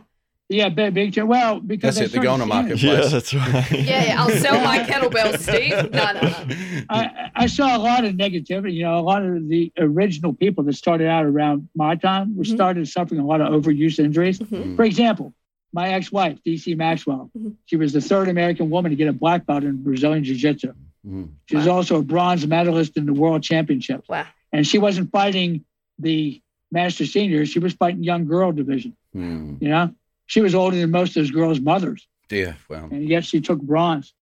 [0.49, 1.27] Yeah, big, big change.
[1.29, 2.11] Well, because That's it.
[2.13, 3.33] They're going started to seeing marketplace.
[3.33, 3.71] Yeah, that's right.
[3.87, 4.21] Yeah, yeah.
[4.21, 5.91] I'll sell my kettlebells, Steve.
[5.93, 6.83] No, no, no.
[6.89, 8.73] I, I saw a lot of negativity.
[8.73, 12.43] You know, a lot of the original people that started out around my time were
[12.43, 12.53] Mhm.
[12.53, 14.39] started suffering a lot of overuse injuries.
[14.39, 14.75] Mhm.
[14.75, 15.33] For example,
[15.71, 17.53] my ex-wife, DC Maxwell, Mhm.
[17.65, 20.73] she was the third American woman to get a black belt in Brazilian Jiu-Jitsu.
[21.05, 21.23] Hmm.
[21.47, 24.09] She was also a bronze medalist in the World Championships.
[24.09, 24.25] Wow.
[24.51, 25.63] And she wasn't fighting
[25.97, 28.95] the master senior, she was fighting young girl division.
[29.13, 29.55] Hmm.
[29.59, 29.93] You know,
[30.25, 32.53] she was older than most of those girls' mothers Yeah.
[32.69, 32.87] Wow.
[32.91, 34.13] and yet she took bronze.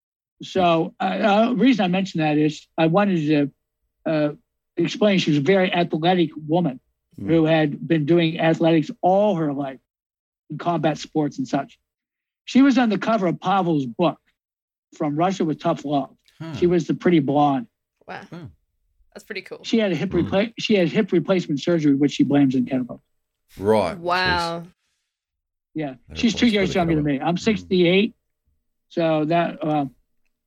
[0.43, 3.27] So uh, uh, the reason I mentioned that is I wanted
[4.07, 4.33] to uh,
[4.77, 6.81] explain she was a very athletic woman
[7.21, 7.27] Mm.
[7.27, 9.81] who had been doing athletics all her life
[10.51, 11.77] in combat sports and such.
[12.45, 14.21] She was on the cover of Pavel's book,
[14.97, 16.15] From Russia with Tough Love.
[16.41, 16.55] Huh.
[16.55, 17.67] She was the pretty blonde.
[18.07, 18.21] Wow.
[18.31, 18.49] Oh.
[19.15, 19.61] That's pretty cool.
[19.65, 20.53] She had a hip mm.
[20.59, 23.01] she had hip replacement surgery, which she blames in kettlebell.
[23.59, 23.99] Right.
[23.99, 24.65] Wow.
[25.75, 27.21] Yeah, she's two years younger than me.
[27.21, 28.15] I'm 68,
[28.89, 29.85] so that uh,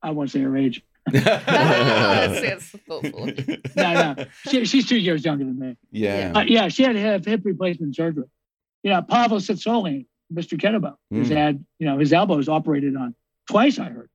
[0.02, 0.82] I won't say her age.
[1.10, 3.30] that's, that's thoughtful.
[3.76, 5.76] No, no, she, she's two years younger than me.
[5.90, 6.32] yeah.
[6.34, 8.24] Uh, yeah, she had to have hip replacement surgery.
[8.82, 10.58] You know, Pavel Tsatsouline, Mr.
[10.60, 11.36] Kettlebell, has Mm.
[11.36, 13.14] had, you know, his elbows operated on
[13.48, 14.10] twice, I heard.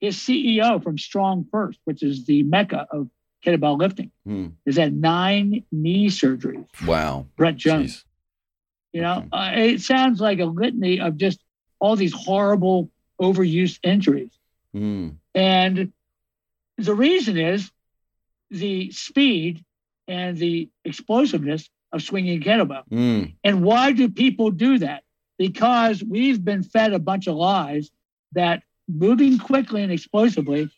[0.00, 3.08] His CEO from Strong First, which is the mecca of
[3.44, 4.48] kettlebell lifting, Hmm.
[4.66, 6.66] has had nine knee surgeries.
[6.86, 7.26] Wow.
[7.36, 7.92] Brett Jones.
[7.98, 8.04] Jeez.
[8.94, 11.40] You know, uh, it sounds like a litany of just
[11.80, 14.30] all these horrible overuse injuries.
[14.72, 15.08] Hmm.
[15.34, 15.92] And
[16.78, 17.70] the reason is
[18.50, 19.64] the speed
[20.06, 22.84] and the explosiveness of swinging a kettlebell.
[22.88, 23.24] Hmm.
[23.42, 25.02] And why do people do that?
[25.38, 27.90] Because we've been fed a bunch of lies
[28.32, 30.68] that moving quickly and explosively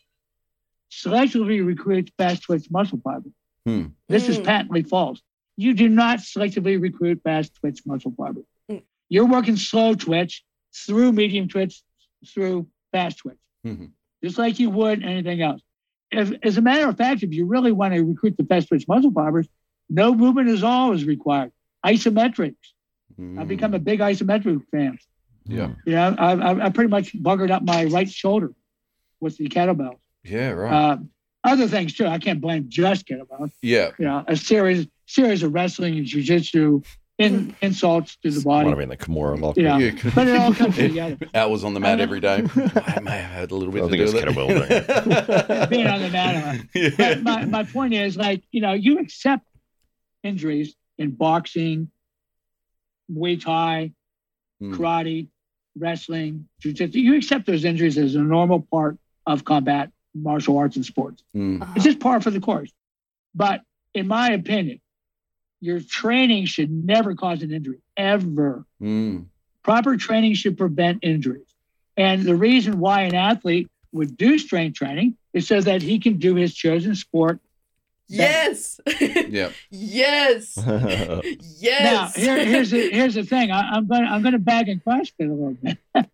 [0.91, 3.29] selectively recruits fast twitch muscle fiber.
[3.65, 3.87] Hmm.
[4.07, 4.45] This is Mm.
[4.45, 5.21] patently false.
[5.57, 8.41] You do not selectively recruit fast twitch muscle fiber.
[8.69, 8.83] Mm.
[9.09, 10.43] You're working slow twitch
[10.75, 11.81] through medium twitch
[12.25, 13.91] through fast twitch, Mhm.
[14.23, 15.61] just like you would anything else.
[16.11, 18.87] If, as a matter of fact, if you really want to recruit the fast twitch
[18.87, 19.47] muscle fibers,
[19.89, 21.51] no movement is always required.
[21.85, 22.55] Isometrics.
[23.15, 23.39] Hmm.
[23.39, 24.97] I've become a big isometric fan.
[25.45, 25.73] Yeah.
[25.85, 28.53] You know, I, I, I pretty much buggered up my right shoulder
[29.19, 29.99] with the kettlebells.
[30.27, 30.49] Yeah.
[30.51, 30.73] Right.
[30.91, 30.97] Uh,
[31.43, 32.05] other things too.
[32.07, 33.51] I can't blame just kettlebells.
[33.61, 33.91] yeah.
[33.97, 36.85] You know, a series series of wrestling and jujitsu
[37.17, 39.55] in, insults to the Might body, have been the Kimura lock.
[39.57, 39.77] Yeah.
[39.77, 39.91] Yeah.
[40.13, 41.17] but it all comes together.
[41.33, 42.45] Hours on the mat every day.
[42.55, 45.69] I may have had a little bit I to think do it's with it.
[45.69, 46.59] Being on the mat.
[46.75, 46.89] Yeah.
[46.97, 49.47] But my, my point is, like, you know, you accept
[50.23, 51.89] injuries in boxing,
[53.11, 53.93] Muay Thai,
[54.59, 54.73] Hmm.
[54.73, 55.27] karate,
[55.77, 56.99] wrestling, jiu-jitsu.
[56.99, 59.91] You accept those injuries as a normal part of combat
[60.23, 61.23] martial arts and sports.
[61.33, 61.63] Hmm.
[61.75, 62.71] It's just par for the course.
[63.35, 63.61] But
[63.93, 64.79] in my opinion,
[65.59, 68.65] your training should never cause an injury, ever.
[68.79, 69.21] Hmm.
[69.63, 71.47] Proper training should prevent injuries.
[71.95, 76.17] And the reason why an athlete would do strength training is so that he can
[76.17, 77.39] do his chosen sport
[78.07, 78.79] Yes.
[79.01, 79.51] yeah.
[79.69, 80.57] yes.
[81.59, 81.83] yes.
[81.83, 83.51] Now here, here's the here's the thing.
[83.51, 85.77] I, am gonna I'm gonna bag and CrossFit a little bit.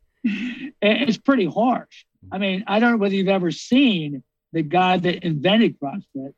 [0.81, 2.05] it's pretty harsh.
[2.31, 6.33] I mean, I don't know whether you've ever seen the guy that invented CrossFit,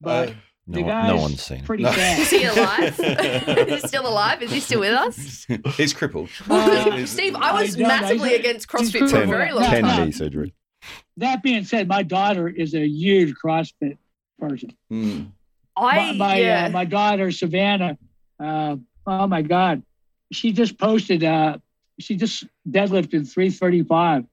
[0.00, 0.30] but.
[0.30, 0.32] Uh,
[0.70, 1.64] no, no one's seen.
[1.64, 1.90] Pretty no.
[1.90, 2.18] bad.
[2.20, 3.00] Is he alive?
[3.00, 4.42] Is he still alive?
[4.42, 5.46] Is he still with us?
[5.78, 6.28] He's crippled.
[6.48, 9.84] Uh, Steve, I was I massively against CrossFit for a very long time.
[9.84, 10.54] Ten knee surgery.
[11.16, 13.96] That being said, my daughter is a huge CrossFit
[14.38, 14.76] person.
[14.92, 15.32] Mm.
[15.74, 16.66] I my my, uh, yeah.
[16.66, 17.96] uh, my daughter Savannah.
[18.38, 19.82] Uh, oh my God,
[20.32, 21.24] she just posted.
[21.24, 21.58] Uh,
[21.98, 24.24] she just deadlifted three thirty five.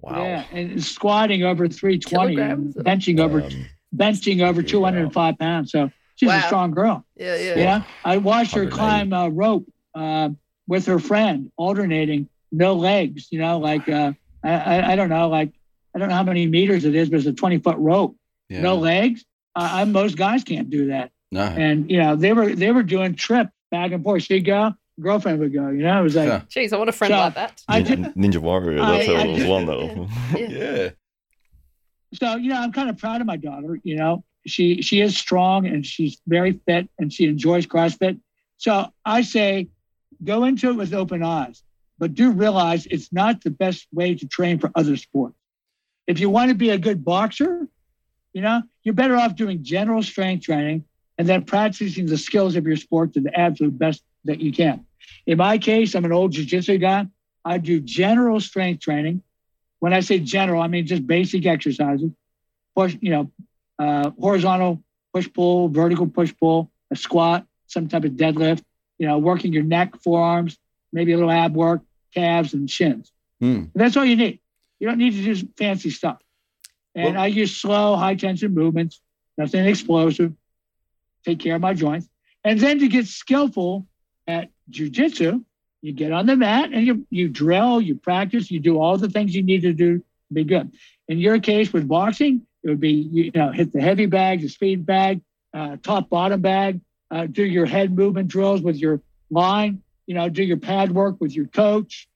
[0.00, 0.22] Wow.
[0.22, 3.42] Yeah, and squatting over three twenty, benching over.
[3.42, 5.70] Um, benching over 205 pounds.
[5.70, 6.38] So she's wow.
[6.38, 7.04] a strong girl.
[7.16, 7.56] Yeah, yeah.
[7.56, 7.82] Yeah.
[8.04, 10.30] I watched her climb a rope uh,
[10.66, 15.52] with her friend, alternating, no legs, you know, like, uh, I, I don't know, like,
[15.94, 18.16] I don't know how many meters it is, but it's a 20 foot rope,
[18.48, 18.62] yeah.
[18.62, 19.24] no legs.
[19.54, 21.10] Uh, most guys can't do that.
[21.30, 21.42] No.
[21.42, 24.22] And, you know, they were, they were doing trip back and forth.
[24.22, 26.42] She'd go, girlfriend would go, you know, it was like, yeah.
[26.48, 27.62] geez, I want a friend so like that.
[27.68, 30.08] I did, Ninja Warrior, that's I, I, one though.
[30.36, 30.48] yeah.
[30.48, 30.90] yeah
[32.14, 35.16] so you know i'm kind of proud of my daughter you know she she is
[35.16, 38.18] strong and she's very fit and she enjoys crossfit
[38.58, 39.68] so i say
[40.24, 41.62] go into it with open eyes
[41.98, 45.36] but do realize it's not the best way to train for other sports
[46.06, 47.66] if you want to be a good boxer
[48.32, 50.84] you know you're better off doing general strength training
[51.18, 54.86] and then practicing the skills of your sport to the absolute best that you can
[55.26, 57.06] in my case i'm an old jiu-jitsu guy
[57.44, 59.22] i do general strength training
[59.82, 62.12] when I say general, I mean just basic exercises.
[62.76, 63.32] Push, you know,
[63.80, 64.80] uh, horizontal
[65.12, 68.62] push pull, vertical push pull, a squat, some type of deadlift.
[68.98, 70.56] You know, working your neck, forearms,
[70.92, 71.80] maybe a little ab work,
[72.14, 73.10] calves and shins.
[73.42, 73.72] Mm.
[73.74, 74.38] That's all you need.
[74.78, 76.18] You don't need to do fancy stuff.
[76.94, 79.00] And well, I use slow, high tension movements,
[79.36, 80.32] nothing explosive.
[81.24, 82.08] Take care of my joints,
[82.44, 83.88] and then to get skillful
[84.26, 85.44] at jujitsu,
[85.80, 89.10] you get on the mat and you, you drill, you practice, you do all the
[89.10, 90.72] things you need to do to be good.
[91.08, 94.48] In your case with boxing, it would be, you know, hit the heavy bag, the
[94.48, 95.20] speed bag,
[95.52, 96.80] uh, top bottom bag,
[97.10, 101.20] uh, do your head movement drills with your line, you know, do your pad work
[101.20, 102.08] with your coach,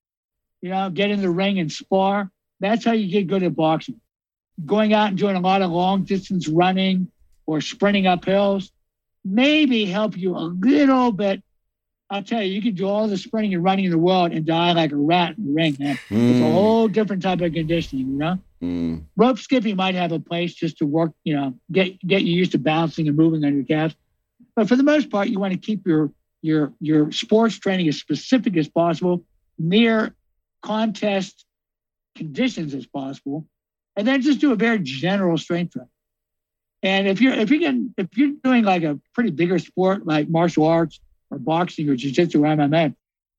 [0.63, 2.31] you know, get in the ring and spar.
[2.61, 4.01] That's how you get good at boxing.
[4.65, 7.11] Going out and doing a lot of long distance running
[7.47, 8.71] or sprinting up hills
[9.27, 11.43] maybe help you a little bit
[12.09, 14.47] I'll tell you, you can do all the sprinting and running in the world and
[14.47, 15.97] die like a rat in the ring, man.
[16.09, 16.31] Mm.
[16.31, 16.53] It's a mm.
[16.53, 18.39] whole different type of conditioning, you know?
[18.63, 19.05] Mm.
[19.17, 22.53] Rope skipping might have a place just to work, you know, get get you used
[22.53, 23.95] to bouncing and moving on your calves.
[24.55, 26.11] But for the most part, you want to keep your
[26.43, 29.25] your your sports training as specific as possible,
[29.59, 30.15] near
[30.63, 31.45] contest
[32.15, 33.47] conditions as possible,
[33.97, 35.91] and then just do a very general strength training.
[36.83, 40.29] And if you're if you can if you're doing like a pretty bigger sport like
[40.29, 42.95] martial arts or boxing or jiu-jitsu or MMA,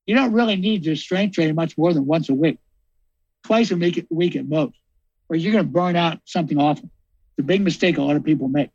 [0.06, 2.58] you don't really need to strength train much more than once a week,
[3.44, 4.76] twice a week, week at most,
[5.28, 6.90] or you're going to burn out something awful.
[7.36, 8.70] It's a big mistake a lot of people make.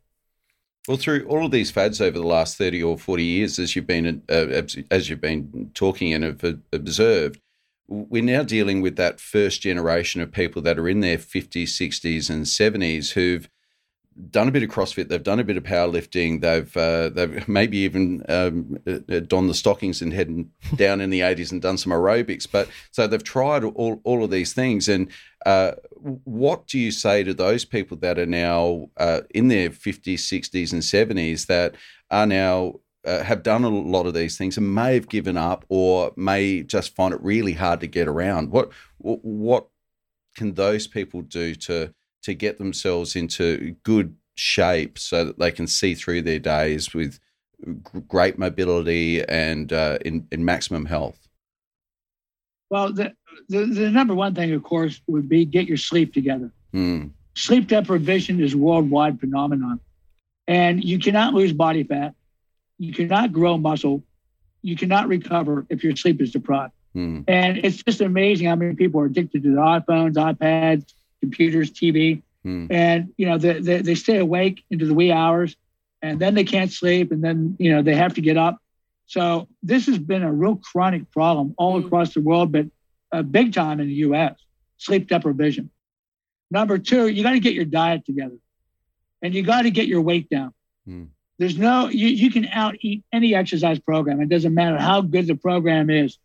[0.86, 3.86] Well, through all of these fads over the last thirty or forty years, as you've
[3.86, 7.40] been uh, as you've been talking and have observed,
[7.88, 12.28] we're now dealing with that first generation of people that are in their fifties, sixties,
[12.28, 13.48] and seventies who've
[14.30, 17.78] done a bit of CrossFit, they've done a bit of powerlifting, they've uh, they've maybe
[17.78, 21.92] even um, uh, donned the stockings and heading down in the 80s and done some
[21.92, 22.46] aerobics.
[22.50, 24.88] But so they've tried all, all of these things.
[24.88, 25.10] And
[25.46, 30.14] uh, what do you say to those people that are now uh, in their 50s,
[30.14, 31.74] 60s, and 70s that
[32.10, 32.74] are now
[33.04, 36.62] uh, have done a lot of these things and may have given up or may
[36.62, 38.50] just find it really hard to get around?
[38.50, 39.68] What what
[40.34, 45.66] can those people do to to get themselves into good shape so that they can
[45.66, 47.20] see through their days with
[48.08, 51.18] great mobility and uh, in, in maximum health?
[52.70, 53.12] Well, the,
[53.48, 56.50] the, the, number one thing, of course, would be get your sleep together.
[56.72, 57.10] Mm.
[57.34, 59.80] Sleep deprivation is a worldwide phenomenon.
[60.46, 62.14] And you cannot lose body fat.
[62.78, 64.02] You cannot grow muscle.
[64.62, 66.72] You cannot recover if your sleep is deprived.
[66.96, 67.24] Mm.
[67.28, 70.92] And it's just amazing how many people are addicted to the iPhones, iPads,
[71.24, 72.66] computers, TV, hmm.
[72.70, 75.56] and you know they, they, they stay awake into the wee hours,
[76.02, 78.58] and then they can't sleep, and then you know they have to get up.
[79.06, 81.86] So this has been a real chronic problem all hmm.
[81.86, 82.66] across the world, but
[83.12, 84.34] uh, big time in the U.S.
[84.78, 85.70] Sleep deprivation.
[86.50, 88.36] Number two, you got to get your diet together,
[89.22, 90.52] and you got to get your weight down.
[90.86, 91.04] Hmm.
[91.38, 94.20] There's no you, you can out eat any exercise program.
[94.20, 96.18] It doesn't matter how good the program is.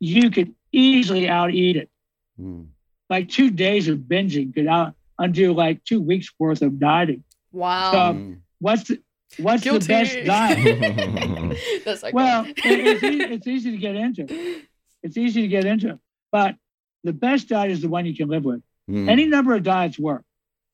[0.00, 1.88] You could easily out eat it.
[2.36, 2.62] Hmm
[3.10, 7.24] like two days of binging could out undo like two weeks worth of dieting.
[7.52, 7.92] Wow.
[7.92, 8.38] So mm.
[8.60, 9.02] what's the,
[9.38, 9.80] what's Guilty.
[9.80, 11.58] the best diet?
[11.84, 14.62] That's like well, it, it's, easy, it's easy to get into.
[15.02, 15.98] It's easy to get into,
[16.32, 16.56] but
[17.04, 18.62] the best diet is the one you can live with.
[18.88, 19.08] Mm.
[19.08, 20.24] Any number of diets work,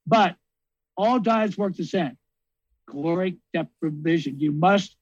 [0.07, 0.37] but
[0.97, 2.17] all diets work the same.
[2.89, 4.39] Caloric deprivation.
[4.39, 4.97] You must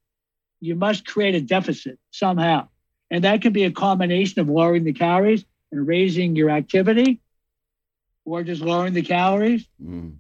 [0.61, 2.69] you must create a deficit somehow.
[3.11, 7.21] And that can be a combination of lowering the calories and raising your activity
[8.25, 9.67] or just lowering the calories.
[9.83, 10.17] Mm.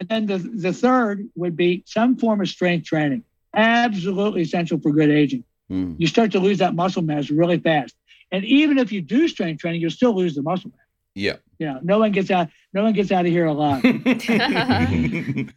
[0.00, 3.24] And then the, the third would be some form of strength training.
[3.54, 5.44] Absolutely essential for good aging.
[5.70, 5.96] Mm.
[5.98, 7.94] You start to lose that muscle mass really fast.
[8.32, 10.80] And even if you do strength training, you'll still lose the muscle mass.
[11.14, 11.36] Yeah.
[11.58, 11.78] Yeah.
[11.82, 12.48] No one gets out.
[12.72, 13.84] No one gets out of here alive.
[13.84, 15.52] and,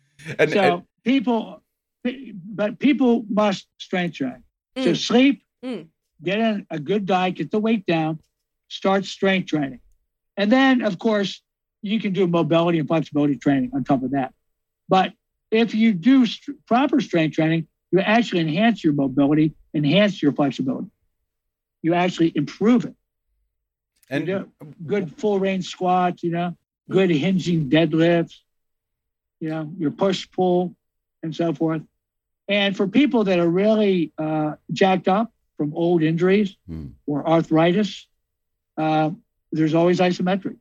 [0.48, 1.64] so and, people,
[2.04, 4.44] but people must strength train.
[4.76, 4.84] Mm.
[4.84, 5.88] So sleep, mm.
[6.24, 8.20] get in a good diet, get the weight down,
[8.70, 9.80] start strength training,
[10.36, 11.42] and then of course
[11.82, 14.34] you can do mobility and flexibility training on top of that.
[14.90, 15.14] But
[15.52, 20.90] if you do st- proper strength training, you actually enhance your mobility, enhance your flexibility.
[21.82, 22.96] You actually improve it.
[24.10, 24.26] And
[24.86, 26.58] good full range squats, you know,
[26.90, 28.36] good hinging deadlifts,
[29.40, 30.76] you know, your push pull
[31.24, 31.82] and so forth.
[32.48, 36.92] And for people that are really uh, jacked up from old injuries mm.
[37.06, 38.08] or arthritis,
[38.78, 39.12] uh,
[39.52, 40.60] there's always isometrics.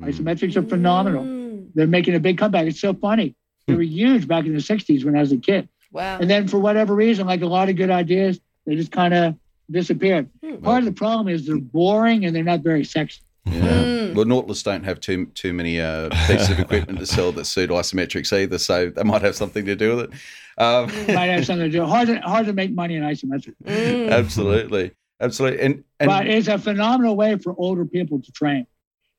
[0.00, 0.08] Mm.
[0.08, 1.24] Isometrics are phenomenal.
[1.24, 1.68] Mm.
[1.74, 2.66] They're making a big comeback.
[2.66, 3.34] It's so funny.
[3.66, 5.68] They were huge back in the 60s when I was a kid.
[5.90, 6.18] Wow.
[6.20, 9.36] And then for whatever reason, like a lot of good ideas, they just kind of
[9.70, 10.28] disappeared.
[10.44, 10.56] Hmm.
[10.56, 13.20] Part of the problem is they're boring and they're not very sexy.
[13.46, 13.60] Yeah.
[13.62, 14.14] Mm.
[14.14, 17.70] Well, Nautilus don't have too too many uh, pieces of equipment to sell that suit
[17.70, 20.10] isometrics either, so that might have something to do with it.
[20.56, 21.84] Um, might have something to do.
[21.84, 23.56] Hard to, hard to make money in isometrics.
[23.64, 24.10] Mm.
[24.10, 25.60] Absolutely, absolutely.
[25.60, 28.66] And, and but it's a phenomenal way for older people to train.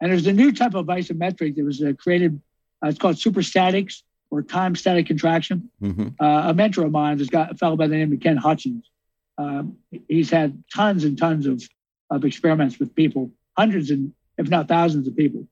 [0.01, 2.41] And there's a new type of isometric that was uh, created.
[2.83, 5.69] Uh, it's called superstatics or time static contraction.
[5.81, 6.09] Mm-hmm.
[6.19, 8.89] Uh, a mentor of mine is got a fellow by the name of Ken Hutchins.
[9.37, 9.77] Um,
[10.07, 11.63] he's had tons and tons of,
[12.09, 15.47] of experiments with people, hundreds and if not thousands of people.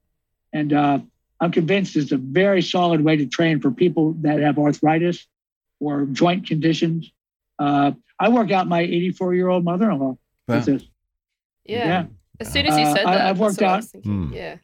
[0.51, 0.99] And uh,
[1.39, 5.25] I'm convinced it's a very solid way to train for people that have arthritis
[5.79, 7.11] or joint conditions.
[7.59, 10.83] Uh, I work out my 84 year old mother in law with this.
[11.65, 11.85] Yeah.
[11.85, 12.05] yeah.
[12.45, 13.83] As soon as you said uh, that, I, have worked out.
[14.03, 14.31] Hmm.
[14.33, 14.57] Yeah.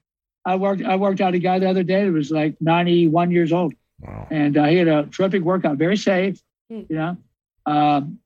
[0.45, 0.83] I worked.
[0.83, 4.27] I worked out a guy the other day that was like 91 years old, wow.
[4.31, 6.41] and uh, he had a terrific workout, very safe.
[6.71, 6.89] Mm.
[6.89, 7.17] You know,
[7.65, 8.19] um,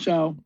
[0.00, 0.36] so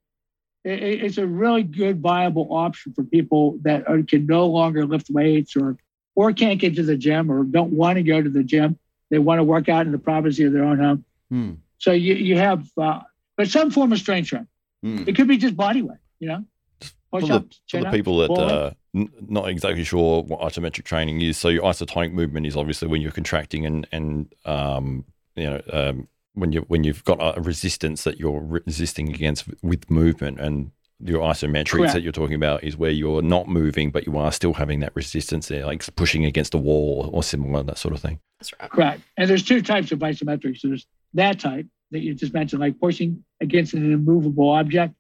[0.65, 5.09] it, it's a really good, viable option for people that are, can no longer lift
[5.11, 5.77] weights or
[6.15, 8.79] or can't get to the gym or don't want to go to the gym.
[9.11, 11.05] They want to work out in the privacy of their own home.
[11.31, 11.53] Hmm.
[11.79, 13.01] So you you have, uh,
[13.37, 14.49] but some form of strength training.
[14.83, 15.05] Hmm.
[15.07, 16.45] It could be just body weight, you know.
[17.21, 21.37] For the, for the people that uh, n- not exactly sure what isometric training is,
[21.37, 25.05] so your isotonic movement is obviously when you're contracting and and um,
[25.37, 29.91] you know um, when you when you've got a resistance that you're resisting against with
[29.91, 30.41] movement.
[30.41, 30.71] And
[31.05, 31.93] your isometrics Correct.
[31.95, 34.95] that you're talking about is where you're not moving but you are still having that
[34.95, 38.21] resistance there like pushing against a wall or similar that sort of thing.
[38.39, 38.71] That's right.
[38.71, 39.03] Correct.
[39.17, 40.61] And there's two types of isometrics.
[40.63, 44.95] There's that type that you just mentioned like pushing against an immovable object.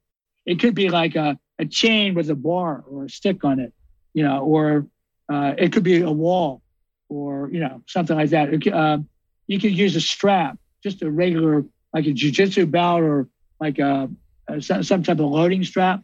[0.45, 3.73] It could be like a, a chain with a bar or a stick on it
[4.15, 4.87] you know or
[5.29, 6.63] uh, it could be a wall
[7.09, 8.99] or you know something like that it, uh,
[9.47, 13.29] you could use a strap just a regular, like a jujitsu belt or
[13.61, 14.11] like a,
[14.49, 16.03] a, some type of loading strap.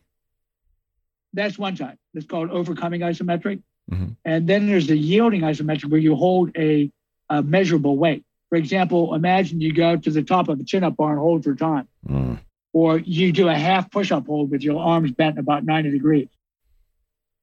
[1.34, 1.98] That's one type.
[2.14, 3.62] It's called overcoming isometric.
[3.90, 4.12] Mm-hmm.
[4.24, 6.90] And then there's the yielding isometric where you hold a,
[7.28, 8.24] a, measurable weight.
[8.48, 11.44] For example, imagine you go to the top of a chin up bar and hold
[11.44, 11.88] for time.
[12.08, 12.38] Mm.
[12.72, 16.28] Or you do a half push up hold with your arms bent about 90 degrees.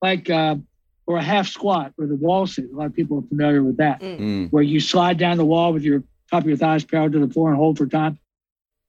[0.01, 0.57] Like, uh,
[1.07, 2.71] or a half squat or the wall sit.
[2.71, 4.51] A lot of people are familiar with that, mm.
[4.51, 7.33] where you slide down the wall with your top of your thighs parallel to the
[7.33, 8.17] floor and hold for time.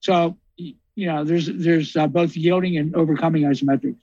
[0.01, 3.99] So, you know, there's there's uh, both yielding and overcoming isometrics.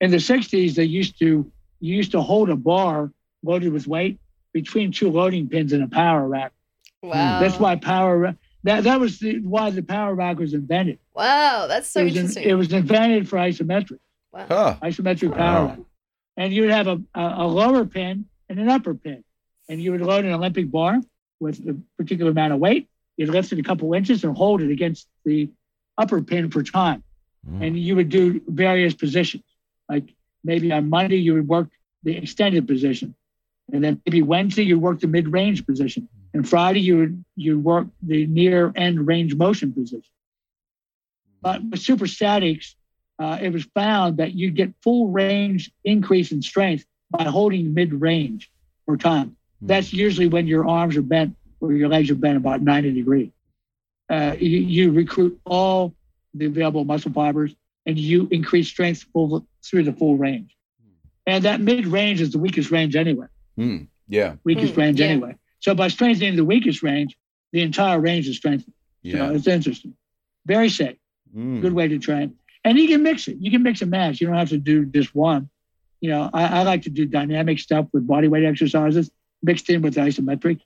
[0.00, 1.50] In the 60s, they used to
[1.80, 3.12] you used to hold a bar
[3.42, 4.18] loaded with weight
[4.52, 6.52] between two loading pins in a power rack.
[7.02, 7.40] Wow.
[7.40, 8.34] That's why power
[8.64, 10.98] that that was the, why the power rack was invented.
[11.14, 12.42] Wow, that's so it interesting.
[12.44, 13.98] In, it was invented for isometric.
[14.32, 14.46] Wow.
[14.48, 14.76] Huh.
[14.82, 15.68] Isometric power wow.
[15.68, 15.78] rack.
[16.36, 19.24] And you would have a, a, a lower pin and an upper pin.
[19.68, 21.00] And you would load an Olympic bar
[21.40, 22.88] with a particular amount of weight.
[23.16, 25.50] You'd lift it a couple inches and hold it against the
[25.96, 27.02] upper pin for time.
[27.48, 27.66] Mm.
[27.66, 29.44] And you would do various positions.
[29.88, 31.68] Like maybe on Monday, you would work
[32.02, 33.14] the extended position.
[33.72, 36.08] And then maybe Wednesday, you'd work the mid range position.
[36.38, 40.04] And Friday, you would you work the near end range motion position.
[41.42, 42.74] But with superstatics,
[43.18, 47.92] uh, it was found that you get full range increase in strength by holding mid
[47.92, 48.52] range
[48.86, 49.36] for time.
[49.60, 53.32] That's usually when your arms are bent or your legs are bent about 90 degrees.
[54.08, 55.92] Uh, you, you, recruit all
[56.34, 57.52] the available muscle fibers
[57.84, 60.56] and you increase strength full, through the full range.
[61.26, 63.26] And that mid range is the weakest range anyway.
[63.58, 64.36] Mm, yeah.
[64.44, 65.06] Weakest mm, range yeah.
[65.06, 65.34] anyway.
[65.60, 67.16] So by strengthening the weakest range,
[67.52, 68.74] the entire range is strengthened.
[69.02, 69.28] Yeah.
[69.28, 69.94] So it's interesting.
[70.46, 70.96] Very safe.
[71.34, 71.60] Mm.
[71.60, 72.36] Good way to train.
[72.64, 73.36] And you can mix it.
[73.40, 74.20] You can mix and match.
[74.20, 75.48] You don't have to do just one.
[76.00, 79.10] You know, I, I like to do dynamic stuff with body weight exercises
[79.42, 80.60] mixed in with isometric.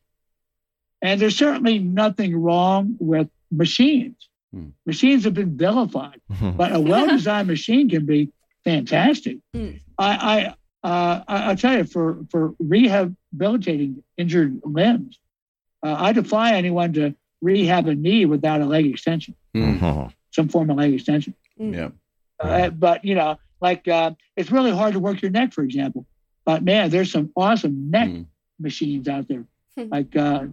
[1.00, 4.28] And there's certainly nothing wrong with machines.
[4.52, 4.68] Hmm.
[4.86, 6.20] Machines have been vilified,
[6.56, 8.30] but a well-designed machine can be
[8.64, 9.38] fantastic.
[9.98, 10.10] I,
[10.48, 15.18] I, uh, I, will tell you, for for rehabilitating injured limbs,
[15.82, 20.08] uh, I defy anyone to rehab a knee without a leg extension, mm-hmm.
[20.30, 21.34] some form of leg extension.
[21.56, 21.74] Hmm.
[21.74, 21.88] Yeah.
[22.40, 26.06] Uh, but you know, like uh, it's really hard to work your neck, for example.
[26.44, 28.26] But man, there's some awesome neck mm.
[28.58, 29.44] machines out there,
[29.76, 30.46] like uh,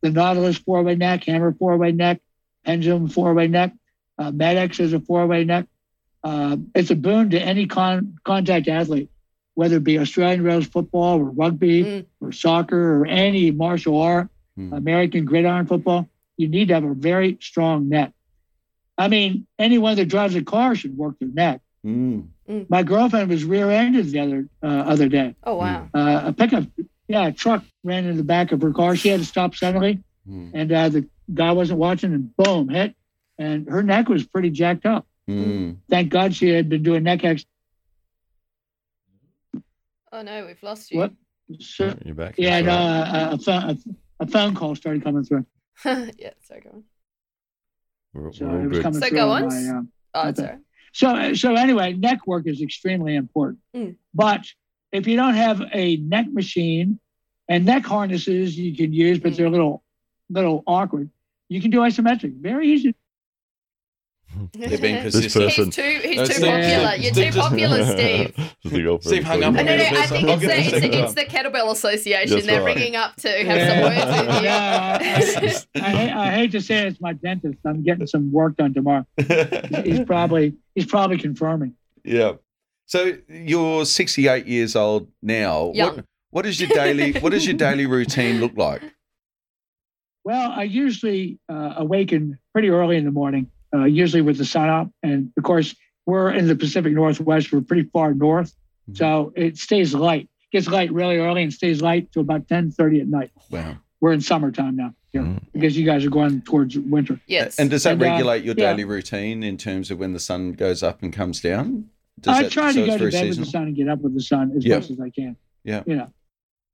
[0.00, 2.20] the Nautilus four-way neck, Hammer four-way neck,
[2.64, 3.72] Pendulum four-way neck,
[4.18, 5.66] uh, Med-X is a four-way neck.
[6.24, 9.10] Uh, it's a boon to any con- contact athlete,
[9.56, 12.06] whether it be Australian rules football or rugby mm.
[12.20, 14.70] or soccer or any martial art, mm.
[14.76, 16.06] American gridiron football.
[16.36, 18.12] You need to have a very strong neck.
[18.98, 21.62] I mean, anyone that drives a car should work their neck.
[21.84, 22.28] Mm.
[22.48, 22.68] Mm.
[22.68, 25.34] My girlfriend was rear-ended the other uh, other day.
[25.42, 25.88] Oh wow!
[25.92, 26.64] Uh, a pickup,
[27.08, 28.94] yeah, a truck ran in the back of her car.
[28.94, 30.50] She had to stop suddenly, mm.
[30.52, 32.94] and uh, the guy wasn't watching, and boom, hit,
[33.38, 35.06] and her neck was pretty jacked up.
[35.28, 35.78] Mm.
[35.88, 37.44] Thank God she had been doing neck ex.
[40.12, 41.00] Oh no, we've lost you.
[41.00, 41.12] What?
[41.60, 42.34] So, You're back.
[42.38, 43.78] Yeah, no, uh, a, phone,
[44.20, 45.46] a, phone call started coming through.
[45.84, 46.84] yeah, sorry, go on.
[48.12, 48.94] We're, so we're all good.
[48.94, 49.48] So go on.
[49.48, 49.82] My, uh,
[50.28, 50.58] oh, sorry.
[50.92, 53.58] So, so anyway, neck work is extremely important.
[53.76, 53.96] Mm.
[54.14, 54.46] But
[54.92, 56.98] if you don't have a neck machine
[57.48, 59.36] and neck harnesses you can use, but mm.
[59.36, 59.84] they're a little,
[60.30, 61.10] little awkward,
[61.48, 62.40] you can do isometric.
[62.40, 62.94] Very easy.
[64.52, 65.74] They're being persistent.
[65.74, 66.94] He's too, he's too popular.
[66.96, 67.84] You're too popular,
[68.64, 69.02] Steve.
[69.02, 69.54] Steve hung up.
[69.54, 69.82] No, no, no.
[69.82, 72.34] I think it's the, it's, it's the Kettlebell Association.
[72.34, 72.76] That's They're right.
[72.76, 73.68] ringing up to have yeah.
[73.68, 74.48] some words with you.
[74.48, 77.58] I, I, hate, I, hate to say it's my dentist.
[77.64, 79.06] I'm getting some work done tomorrow.
[79.84, 81.74] He's probably he's probably confirming.
[82.04, 82.32] Yeah.
[82.86, 85.72] So you're 68 years old now.
[85.74, 85.96] Young.
[85.96, 88.82] What, what is your daily What does your daily routine look like?
[90.24, 94.68] Well, I usually uh, awaken pretty early in the morning uh, usually with the sun
[94.68, 94.88] up.
[95.02, 97.52] And of course, we're in the Pacific Northwest.
[97.52, 98.94] We're pretty far north, mm-hmm.
[98.94, 100.28] so it stays light.
[100.52, 103.30] Gets light really early and stays light to about 10, 30 at night.
[103.50, 103.76] Wow.
[104.00, 105.38] We're in summertime now here mm-hmm.
[105.52, 107.20] because you guys are going towards winter.
[107.26, 107.58] Yes.
[107.58, 108.88] And does that and, uh, regulate your daily yeah.
[108.88, 111.90] routine in terms of when the sun goes up and comes down?
[112.20, 113.28] Does I that, try so to go to bed seasonal?
[113.28, 115.36] with the sun and get up with the sun as much as I can.
[115.64, 115.82] Yeah.
[115.86, 116.12] You know,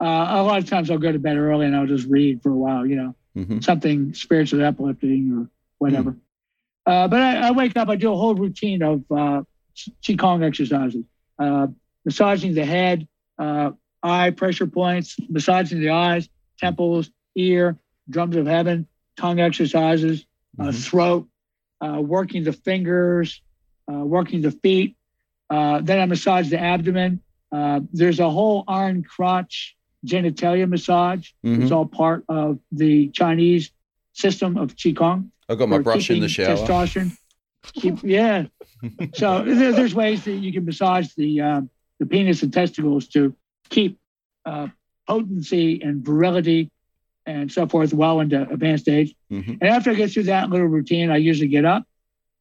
[0.01, 2.51] uh, a lot of times I'll go to bed early and I'll just read for
[2.51, 3.61] a while, you know, mm-hmm.
[3.61, 6.13] something spiritually uplifting or whatever.
[6.13, 6.21] Mm.
[6.85, 9.43] Uh, but I, I, wake up, I do a whole routine of uh,
[10.03, 11.05] Qigong exercises,
[11.39, 11.69] uh,
[12.05, 13.07] massaging the head,
[13.39, 13.71] uh,
[14.03, 16.29] eye pressure points, massaging the eyes,
[16.59, 17.79] temples, ear,
[18.11, 20.27] drums of heaven, tongue exercises,
[20.59, 20.71] uh, mm-hmm.
[20.73, 21.29] throat,
[21.81, 23.41] uh, working the fingers,
[23.87, 24.97] working the feet.
[25.51, 27.21] then I massage the abdomen.
[27.93, 31.31] there's a whole iron crotch genitalia massage.
[31.45, 31.63] Mm-hmm.
[31.63, 33.71] It's all part of the Chinese
[34.13, 35.31] system of Qigong.
[35.49, 36.57] I've got my brush in the shower.
[36.57, 37.17] Testosterone.
[37.75, 38.47] Keep, yeah.
[39.15, 41.61] so there, there's ways that you can massage the uh,
[41.99, 43.37] the penis and testicles to
[43.69, 43.99] keep
[44.45, 44.69] uh,
[45.07, 46.71] potency and virility
[47.27, 49.15] and so forth well into advanced age.
[49.31, 49.53] Mm-hmm.
[49.61, 51.87] And after I get through that little routine, I usually get up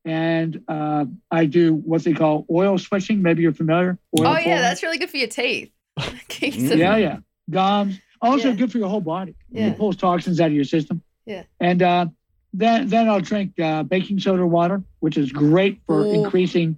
[0.04, 3.22] and uh, I do what they call oil swishing.
[3.22, 4.00] Maybe you're familiar.
[4.20, 5.72] Oil oh yeah, that's really good for your teeth.
[6.40, 7.18] yeah, yeah.
[7.50, 8.00] Gums.
[8.22, 8.56] Also yeah.
[8.56, 9.36] good for your whole body.
[9.50, 9.68] Yeah.
[9.68, 11.04] It pulls toxins out of your system.
[11.26, 11.44] Yeah.
[11.60, 12.06] And uh,
[12.54, 16.12] then then I'll drink uh, baking soda water, which is great for Ooh.
[16.12, 16.78] increasing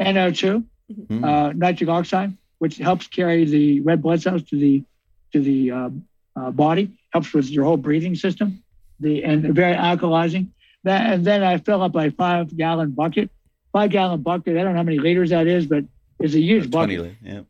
[0.00, 1.24] NO2, mm-hmm.
[1.24, 4.84] uh, nitric oxide, which helps carry the red blood cells to the
[5.32, 5.90] to the uh,
[6.36, 8.62] uh body, helps with your whole breathing system,
[9.00, 10.48] the and very alkalizing.
[10.84, 13.30] That, and then I fill up a five gallon bucket,
[13.72, 14.56] five gallon bucket.
[14.56, 15.84] I don't know how many liters that is, but
[16.18, 16.98] it's a huge bucket.
[16.98, 17.40] 20, yeah.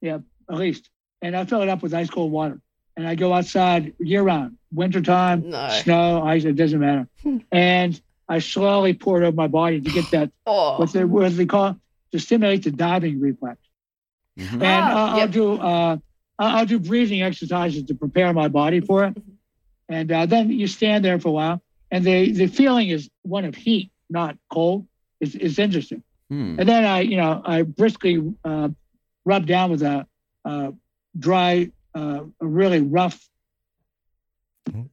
[0.00, 0.18] Yeah,
[0.50, 0.90] at least.
[1.22, 2.60] And I fill it up with ice cold water
[2.96, 5.68] and I go outside year round, wintertime, no.
[5.68, 7.08] snow, ice, it doesn't matter.
[7.52, 10.78] And I slowly pour it over my body to get that, oh.
[10.78, 11.76] what, they, what they call,
[12.12, 13.58] to stimulate the diving reflex.
[14.38, 14.62] Mm-hmm.
[14.62, 15.30] And ah, I'll, yep.
[15.30, 15.96] do uh,
[16.38, 19.16] I'll do breathing exercises to prepare my body for it.
[19.86, 23.44] And uh, then you stand there for a while, and the the feeling is one
[23.44, 24.86] of heat, not cold.
[25.20, 26.02] It's, it's interesting.
[26.30, 26.56] Hmm.
[26.58, 28.70] And then I, you know, I briskly uh,
[29.26, 30.06] rub down with a
[30.42, 30.70] uh,
[31.18, 33.28] dry uh, a really rough.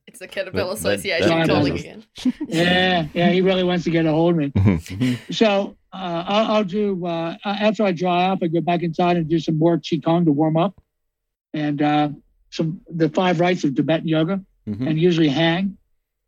[0.08, 2.04] It's the Kettlebell Association that, that calling again.
[2.48, 4.52] yeah, yeah, he really wants to get a hold of me.
[4.62, 5.32] Mm-hmm.
[5.32, 9.30] so uh, I'll, I'll, do uh, after I dry off, I go back inside and
[9.30, 10.82] do some more qigong to warm up,
[11.54, 12.10] and uh,
[12.50, 14.88] some the five rites of Tibetan yoga, mm-hmm.
[14.88, 15.78] and usually hang.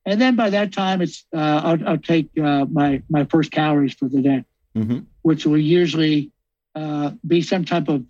[0.06, 3.94] And then by that time, it's uh, I'll, I'll, take uh, my my first calories
[3.94, 5.00] for the day, mm-hmm.
[5.22, 6.32] which will usually
[6.76, 8.06] uh, be some type of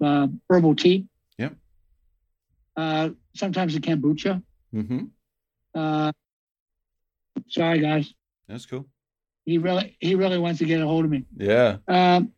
[0.50, 1.08] herbal tea
[2.76, 4.42] uh, sometimes a kombucha.
[4.74, 5.06] Mm-hmm.
[5.76, 6.12] Uh,
[7.48, 8.14] sorry, guys.
[8.48, 8.86] That's cool.
[9.46, 11.26] He really, he really wants to get a hold of me.
[11.36, 11.78] Yeah.
[11.88, 12.32] Um,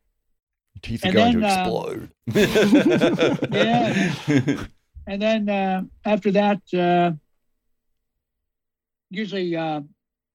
[0.81, 2.09] Teeth are going then, to explode.
[2.35, 4.65] Uh, yeah.
[5.07, 7.11] and then uh, after that, uh,
[9.09, 9.81] usually uh,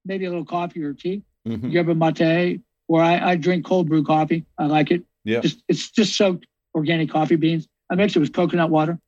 [0.04, 1.22] maybe a little coffee or tea.
[1.46, 1.70] Mm-hmm.
[1.70, 4.44] Yerba mate, or I, I drink cold brew coffee.
[4.58, 5.04] I like it.
[5.24, 5.40] Yeah.
[5.40, 7.66] Just, it's just soaked organic coffee beans.
[7.90, 8.98] I mix it with coconut water.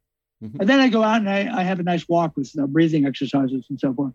[0.43, 0.61] Mm-hmm.
[0.61, 3.07] And then I go out and I, I have a nice walk with uh, breathing
[3.07, 4.13] exercises and so forth.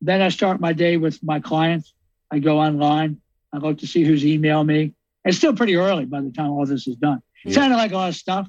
[0.00, 1.94] Then I start my day with my clients.
[2.30, 3.20] I go online.
[3.52, 4.94] I look to see who's emailed me.
[5.24, 7.22] It's still pretty early by the time all this is done.
[7.44, 8.48] It's kind of like a lot of stuff,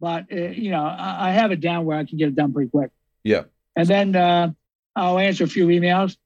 [0.00, 2.52] but uh, you know, I, I, have it down where I can get it done
[2.52, 2.90] pretty quick.
[3.22, 3.44] Yeah.
[3.76, 4.52] And then uh,
[4.96, 6.16] I'll answer a few emails.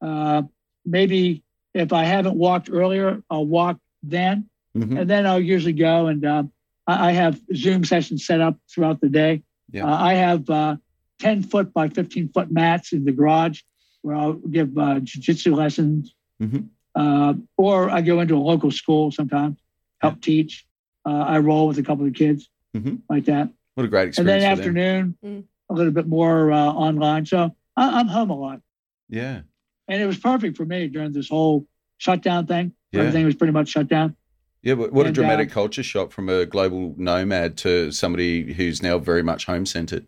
[0.00, 0.42] Uh,
[0.84, 1.42] maybe
[1.74, 4.96] if I haven't walked earlier, I'll walk then, mm-hmm.
[4.96, 6.42] and then I'll usually go and uh,
[6.86, 9.42] I have Zoom sessions set up throughout the day.
[9.70, 9.86] Yeah.
[9.86, 10.76] Uh, I have uh,
[11.20, 13.62] 10 foot by 15 foot mats in the garage
[14.02, 16.14] where I'll give uh, jiu-jitsu lessons.
[16.40, 16.66] Mm-hmm.
[16.94, 19.58] Uh, or I go into a local school sometimes,
[20.00, 20.20] help yeah.
[20.22, 20.66] teach.
[21.04, 22.96] Uh, I roll with a couple of kids mm-hmm.
[23.08, 23.50] like that.
[23.74, 24.18] What a great experience.
[24.18, 25.44] And then afternoon, mm.
[25.68, 27.26] a little bit more uh, online.
[27.26, 28.60] So I- am home a lot.
[29.08, 29.40] Yeah.
[29.88, 31.66] And it was perfect for me during this whole
[31.98, 32.72] shutdown thing.
[32.92, 33.00] Yeah.
[33.00, 34.16] Everything was pretty much shut down.
[34.62, 38.82] Yeah, what and, a dramatic uh, culture shock from a global nomad to somebody who's
[38.82, 40.06] now very much home centered.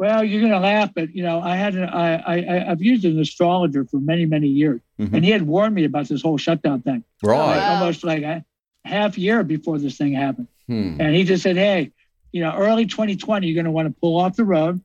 [0.00, 3.04] Well, you're going to laugh, but you know, I had an, I, I I've used
[3.04, 5.14] an astrologer for many many years, mm-hmm.
[5.14, 7.04] and he had warned me about this whole shutdown thing.
[7.22, 8.42] Right, like, almost like a
[8.86, 10.96] half year before this thing happened, hmm.
[10.98, 11.92] and he just said, "Hey,
[12.32, 14.80] you know, early 2020, you're going to want to pull off the road,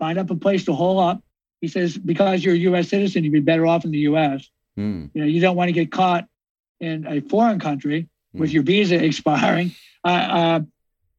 [0.00, 1.22] find up a place to hole up."
[1.60, 2.88] He says, "Because you're a U.S.
[2.88, 4.50] citizen, you'd be better off in the U.S.
[4.76, 5.06] Hmm.
[5.14, 6.28] You know, you don't want to get caught
[6.80, 8.54] in a foreign country with hmm.
[8.54, 9.72] your visa expiring.
[10.04, 10.60] Uh, uh,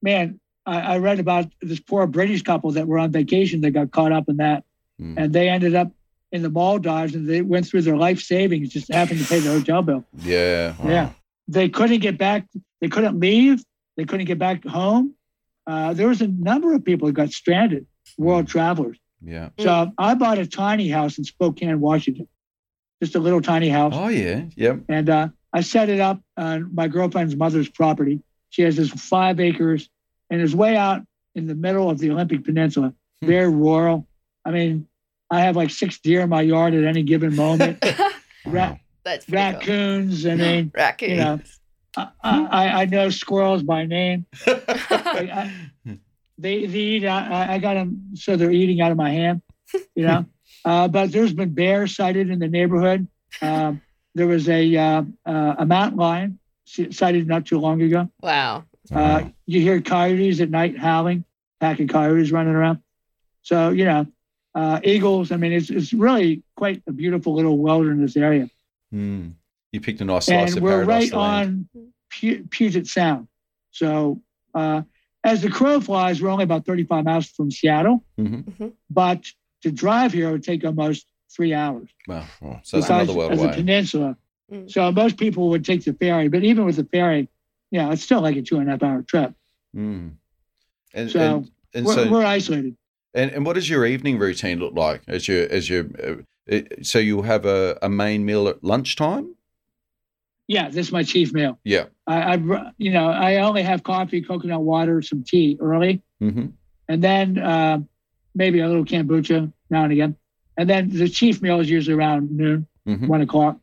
[0.01, 3.91] man, I, I, read about this poor British couple that were on vacation that got
[3.91, 4.64] caught up in that,
[5.01, 5.16] mm.
[5.18, 5.91] and they ended up
[6.32, 9.51] in the Maldives and they went through their life savings just having to pay the
[9.51, 10.05] hotel bill.
[10.20, 10.89] Yeah, wow.
[10.89, 11.10] yeah.
[11.47, 12.45] They couldn't get back.
[12.82, 13.64] They couldn't leave.
[13.97, 15.16] They couldn't get back home.
[15.66, 17.86] Uh, there was a number of people that got stranded,
[18.18, 18.49] world mm.
[18.49, 18.97] travelers.
[19.22, 19.49] Yeah.
[19.60, 22.28] So I bought a tiny house in Spokane, Washington,
[23.01, 23.93] just a little tiny house.
[23.95, 24.82] Oh yeah, yep.
[24.88, 28.22] And uh, I set it up on my girlfriend's mother's property.
[28.50, 29.89] She has this five acres
[30.30, 31.02] and is way out
[31.36, 33.28] in the middle of the Olympic Peninsula, hmm.
[33.28, 34.08] very rural.
[34.45, 34.88] I mean,
[35.32, 37.84] I have like six deer in my yard at any given moment.
[38.45, 40.24] Ra- That's raccoons.
[40.24, 40.32] Cool.
[40.32, 41.12] I mean, raccoons.
[41.12, 41.39] You know,
[41.97, 44.26] I, I, I, know squirrels by name.
[44.47, 45.54] I,
[46.38, 47.06] they, they eat.
[47.06, 49.41] I, I got them so they're eating out of my hand.
[49.95, 50.26] You know,
[50.66, 53.08] uh, but there's been bears sighted in the neighborhood.
[53.41, 53.82] Um,
[54.16, 58.10] there was a uh, uh, a mountain lion sighted not too long ago.
[58.22, 58.66] Wow.
[58.91, 61.24] Uh, you hear coyotes at night howling,
[61.60, 62.80] pack of coyotes running around.
[63.41, 64.07] So you know,
[64.55, 65.32] uh, eagles.
[65.32, 68.49] I mean, it's it's really quite a beautiful little wilderness area.
[68.93, 69.34] Mm.
[69.72, 71.70] You picked a nice slice and of we're right on
[72.10, 73.28] P- Puget Sound.
[73.72, 74.22] So
[74.55, 74.82] uh,
[75.24, 78.03] as the crow flies, we're only about 35 miles from Seattle.
[78.18, 78.36] Mm-hmm.
[78.36, 78.68] mm-hmm.
[78.89, 79.26] But
[79.62, 81.90] to drive here would take almost three hours.
[82.08, 82.26] Wow.
[82.64, 83.52] So that's another world as away.
[83.52, 84.18] a peninsula.
[84.52, 84.70] Mm.
[84.70, 87.30] So most people would take the ferry, but even with the ferry,
[87.72, 89.34] yeah, it's still like a two and a half hour trip.
[89.76, 90.14] Mm.
[90.94, 92.76] And so, and, and we're, so we're, isolated.
[93.14, 97.00] And and what does your evening routine look like as you as you uh, so
[97.00, 99.36] you have a, a main meal at lunchtime?
[100.48, 101.60] Yeah, this is my chief meal.
[101.64, 106.48] Yeah, I, I you know I only have coffee, coconut water, some tea early, mm-hmm.
[106.88, 107.80] and then uh,
[108.34, 110.16] maybe a little kombucha now and again.
[110.60, 113.07] And then the chief meal is usually around noon, mm-hmm.
[113.07, 113.60] one o'clock.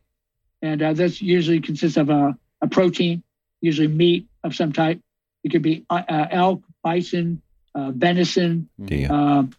[0.63, 3.21] And uh, this usually consists of a, a, protein,
[3.61, 4.99] usually meat of some type.
[5.43, 7.43] It could be uh, uh elk, bison,
[7.75, 8.67] uh, venison,
[9.11, 9.51] um,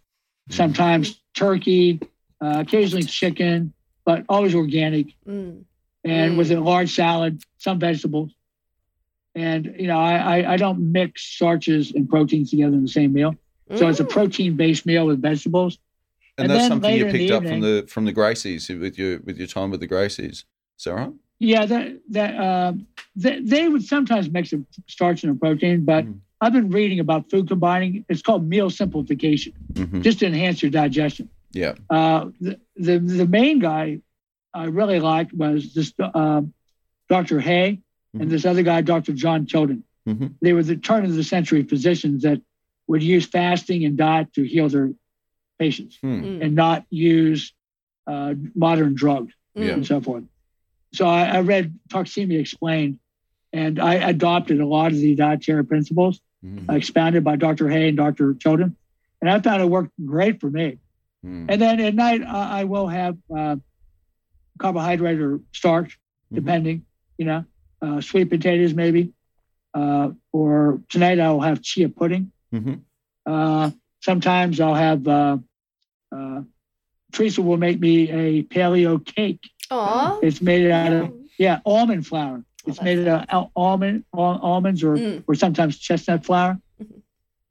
[0.51, 2.01] sometimes turkey,
[2.41, 3.72] uh, occasionally chicken,
[4.05, 5.14] but always organic.
[5.24, 5.62] Mm.
[6.03, 6.39] And mm.
[6.39, 8.32] with a large salad, some vegetables.
[9.36, 13.12] And, you know, I, I, I don't mix starches and proteins together in the same
[13.12, 13.36] meal.
[13.76, 13.91] So mm.
[13.91, 14.11] it's a mm.
[14.11, 15.78] protein based meal with vegetables
[16.39, 19.39] and, and that's something you picked up from the from the Gracies with your with
[19.39, 20.45] your time with the Gracies.
[20.78, 21.12] Is that right?
[21.41, 22.72] Yeah, that that uh,
[23.16, 26.18] they, they would sometimes mix a starch and a protein, but mm.
[26.41, 28.05] I've been reading about food combining.
[28.09, 30.03] It's called meal simplification, mm-hmm.
[30.03, 31.28] just to enhance your digestion.
[31.53, 31.74] Yeah.
[31.91, 34.01] Uh, the, the, the main guy
[34.55, 36.43] I really liked was this uh,
[37.09, 37.41] Dr.
[37.41, 38.22] Hay mm-hmm.
[38.22, 39.12] and this other guy, Dr.
[39.12, 39.82] John Tilden.
[40.07, 40.26] Mm-hmm.
[40.41, 42.41] They were the turn of the century physicians that
[42.86, 44.91] would use fasting and diet to heal their
[45.59, 46.43] patients mm.
[46.43, 47.53] and not use
[48.07, 49.73] uh, modern drugs yeah.
[49.73, 50.25] and so forth.
[50.95, 52.99] So I, I, read Toxemia Explained,
[53.53, 56.75] and I adopted a lot of the dietary principles mm.
[56.75, 57.69] expounded by Dr.
[57.69, 58.35] Hay and Dr.
[58.35, 58.77] Tilden,
[59.21, 60.79] and I found it worked great for me.
[61.25, 61.47] Mm.
[61.49, 63.57] And then at night, I, I will have uh,
[64.59, 66.37] carbohydrate or starch, mm-hmm.
[66.37, 66.87] depending,
[67.17, 67.45] you know,
[67.83, 69.13] uh, sweet potatoes maybe,
[69.75, 72.33] uh, or tonight I'll have chia pudding.
[72.53, 72.75] Mm-hmm.
[73.27, 75.07] Uh, sometimes I'll have
[76.13, 76.43] uh,
[77.13, 79.51] Teresa will make me a paleo cake.
[79.71, 80.23] Aww.
[80.23, 82.43] It's made out of yeah almond flour.
[82.43, 85.25] Oh, it's oh, made out of almond almonds or mm.
[85.27, 86.59] or sometimes chestnut flour.
[86.83, 86.99] Mm-hmm.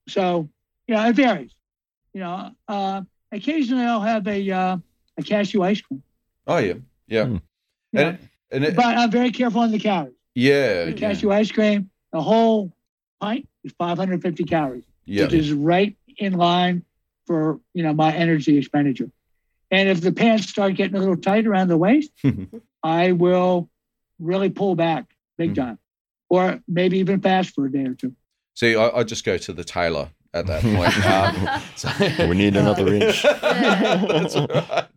[0.09, 0.49] So
[0.87, 1.53] you know it varies.
[2.13, 3.01] You know, uh,
[3.31, 4.77] occasionally I'll have a uh,
[5.17, 6.03] a cashew ice cream.
[6.45, 6.73] Oh yeah,
[7.07, 7.25] yeah.
[7.25, 7.41] Mm.
[7.93, 8.17] And,
[8.51, 10.13] and it, but I'm very careful on the calories.
[10.35, 11.37] Yeah, the cashew yeah.
[11.37, 12.71] ice cream, the whole
[13.19, 16.83] pint is 550 calories, which is right in line
[17.27, 19.11] for you know my energy expenditure.
[19.69, 22.11] And if the pants start getting a little tight around the waist,
[22.83, 23.69] I will
[24.19, 25.05] really pull back
[25.37, 25.55] big hmm.
[25.55, 25.79] time,
[26.29, 28.15] or maybe even fast for a day or two.
[28.55, 30.93] See, I, I just go to the tailor at that point.
[31.07, 33.23] Um, so, we need another inch.
[33.23, 34.87] That's right.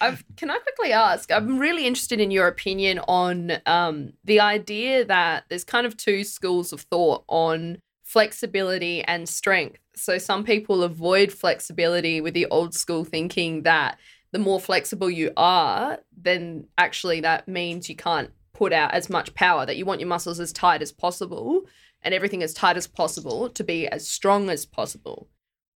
[0.00, 1.30] Oh, can I quickly ask?
[1.30, 6.24] I'm really interested in your opinion on um, the idea that there's kind of two
[6.24, 9.78] schools of thought on flexibility and strength.
[10.00, 13.98] So some people avoid flexibility with the old school thinking that
[14.32, 19.34] the more flexible you are, then actually that means you can't put out as much
[19.34, 21.62] power, that you want your muscles as tight as possible
[22.02, 25.28] and everything as tight as possible to be as strong as possible.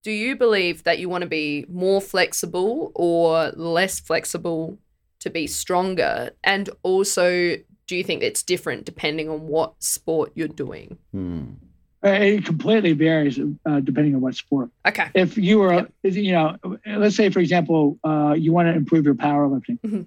[0.03, 4.79] Do you believe that you want to be more flexible or less flexible
[5.21, 6.31] to be stronger?
[6.45, 7.57] And also,
[7.87, 10.99] do you think it's different depending on what sport you're doing?
[11.13, 11.53] Hmm.
[12.05, 14.71] Uh, it completely varies uh, depending on what sport.
[14.87, 15.09] Okay.
[15.15, 15.91] If you were, yep.
[16.03, 19.81] you know, let's say for example, uh, you want to improve your powerlifting.
[19.81, 20.03] Mm-hmm.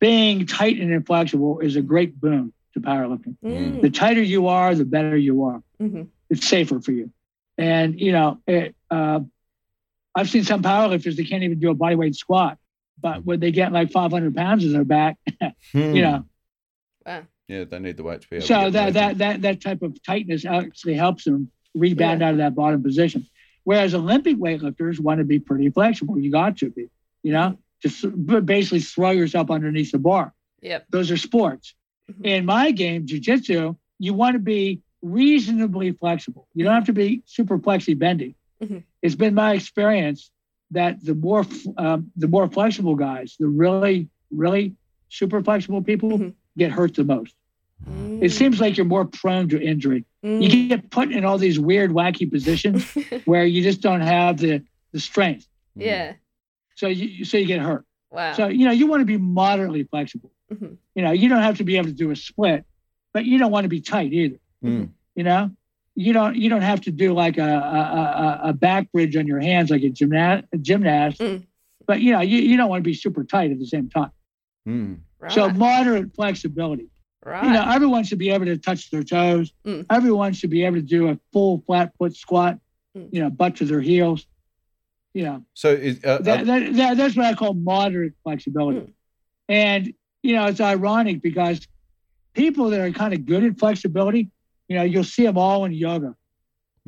[0.00, 3.36] Being tight and inflexible is a great boon to powerlifting.
[3.44, 3.80] Mm.
[3.82, 5.62] The tighter you are, the better you are.
[5.80, 6.02] Mm-hmm.
[6.30, 7.10] It's safer for you.
[7.58, 9.20] And you know, it, uh,
[10.14, 12.58] I've seen some powerlifters that can't even do a bodyweight squat,
[13.00, 15.16] but when they get like 500 pounds in their back,
[15.72, 15.94] hmm.
[15.94, 16.24] you know,
[17.04, 17.22] wow.
[17.48, 18.46] Yeah, they need the weight to be able.
[18.46, 22.28] So that that that that type of tightness actually helps them rebound yeah.
[22.28, 23.26] out of that bottom position.
[23.64, 26.18] Whereas Olympic weightlifters want to be pretty flexible.
[26.18, 26.88] You got to be,
[27.22, 28.04] you know, just
[28.44, 30.32] basically throw yourself underneath the bar.
[30.62, 30.86] Yep.
[30.90, 31.74] Those are sports.
[32.10, 32.24] Mm-hmm.
[32.24, 36.48] In my game, jujitsu, you want to be reasonably flexible.
[36.54, 38.36] You don't have to be super flexy bendy.
[38.62, 38.78] Mm-hmm.
[39.00, 40.30] It's been my experience
[40.70, 41.44] that the more
[41.76, 44.74] um, the more flexible guys, the really really
[45.08, 46.30] super flexible people, mm-hmm.
[46.56, 47.34] Get hurt the most.
[47.88, 48.22] Mm.
[48.22, 50.04] It seems like you're more prone to injury.
[50.24, 50.42] Mm.
[50.42, 52.84] You get put in all these weird, wacky positions
[53.24, 55.48] where you just don't have the the strength.
[55.74, 56.14] Yeah.
[56.76, 57.84] So you so you get hurt.
[58.10, 58.34] Wow.
[58.34, 60.30] So you know you want to be moderately flexible.
[60.52, 60.74] Mm-hmm.
[60.94, 62.64] You know you don't have to be able to do a split,
[63.12, 64.38] but you don't want to be tight either.
[64.62, 64.90] Mm.
[65.16, 65.50] You know
[65.94, 69.40] you don't you don't have to do like a a, a back bridge on your
[69.40, 71.44] hands like a gymnast a gymnast, mm.
[71.86, 74.12] but you know you, you don't want to be super tight at the same time.
[74.66, 74.98] Mm.
[75.22, 75.30] Right.
[75.30, 76.88] So moderate flexibility.
[77.24, 77.44] Right.
[77.44, 79.52] You know, everyone should be able to touch their toes.
[79.64, 79.86] Mm.
[79.88, 82.58] Everyone should be able to do a full flat foot squat.
[82.98, 83.08] Mm.
[83.12, 84.26] You know, butt to their heels.
[85.14, 85.44] You know.
[85.54, 88.80] So is, uh, that, uh, that, that, that's what I call moderate flexibility.
[88.80, 88.92] Mm.
[89.48, 89.94] And
[90.24, 91.68] you know, it's ironic because
[92.32, 94.28] people that are kind of good at flexibility,
[94.66, 96.16] you know, you'll see them all in yoga.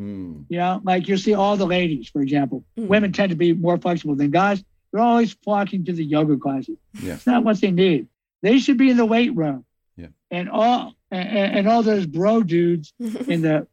[0.01, 0.47] Mm.
[0.49, 2.65] You know, like you'll see all the ladies, for example.
[2.77, 2.89] Mm.
[2.89, 4.65] Women tend to be more flexible than guys.
[4.93, 6.79] They're always flocking to the yoga classes.
[7.01, 7.15] Yeah.
[7.15, 8.09] It's not what they need.
[8.45, 9.65] They should be in the weight room
[10.35, 13.67] and all and, and all those bro dudes in the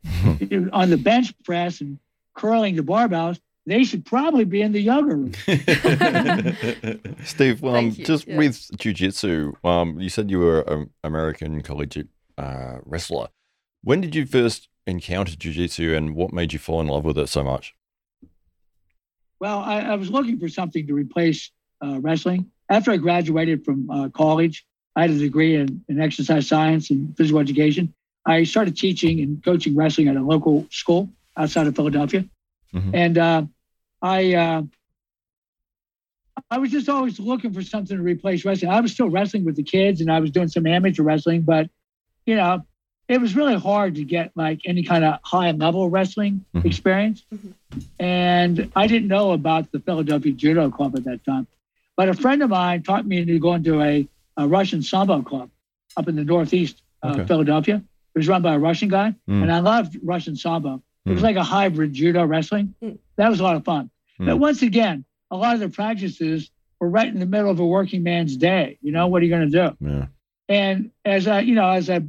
[0.72, 1.98] on the bench press and
[2.36, 5.34] curling the barbells they should probably be in the yoga room.
[7.24, 8.36] Steve, um, just yeah.
[8.36, 12.08] with jujitsu, um, you said you were an American collegiate
[12.40, 13.28] uh, wrestler.
[13.84, 17.30] When did you first encounter jujitsu, and what made you fall in love with it
[17.30, 17.76] so much?
[19.40, 21.52] Well, I, I was looking for something to replace
[21.86, 22.51] uh, wrestling.
[22.72, 24.66] After I graduated from uh, college,
[24.96, 27.94] I had a degree in, in exercise science and physical education.
[28.26, 32.24] I started teaching and coaching wrestling at a local school outside of Philadelphia.
[32.74, 32.96] Mm-hmm.
[32.96, 33.44] And uh,
[34.02, 34.62] I, uh,
[36.50, 38.72] I was just always looking for something to replace wrestling.
[38.72, 41.70] I was still wrestling with the kids and I was doing some amateur wrestling, but
[42.26, 42.66] you know,
[43.10, 46.66] it was really hard to get like any kind of high level wrestling mm-hmm.
[46.66, 47.26] experience.
[47.34, 47.80] Mm-hmm.
[48.00, 51.48] And I didn't know about the Philadelphia Judo Club at that time.
[52.02, 55.52] But a friend of mine taught me to go into a, a Russian Sambo club
[55.96, 57.28] up in the Northeast of okay.
[57.28, 57.76] Philadelphia.
[57.76, 59.14] It was run by a Russian guy.
[59.30, 59.44] Mm.
[59.44, 60.82] And I loved Russian Sambo.
[61.06, 61.26] It was mm.
[61.26, 62.74] like a hybrid judo wrestling.
[62.82, 62.98] Mm.
[63.18, 63.92] That was a lot of fun.
[64.20, 64.26] Mm.
[64.26, 66.50] But once again, a lot of the practices
[66.80, 68.80] were right in the middle of a working man's day.
[68.82, 69.78] You know, what are you going to do?
[69.80, 70.06] Yeah.
[70.50, 72.02] And as I, you know, as I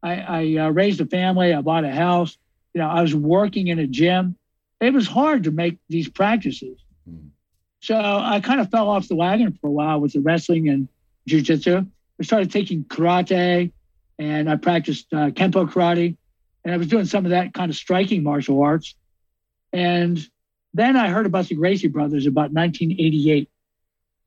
[0.00, 1.52] I, I uh, raised a family.
[1.52, 2.38] I bought a house.
[2.72, 4.36] You know, I was working in a gym.
[4.80, 6.78] It was hard to make these practices.
[7.80, 10.88] So I kind of fell off the wagon for a while with the wrestling and
[11.28, 11.86] jujitsu.
[12.20, 13.72] I started taking karate,
[14.18, 16.16] and I practiced uh, kempo karate,
[16.64, 18.94] and I was doing some of that kind of striking martial arts.
[19.72, 20.18] And
[20.74, 23.48] then I heard about the Gracie brothers about 1988,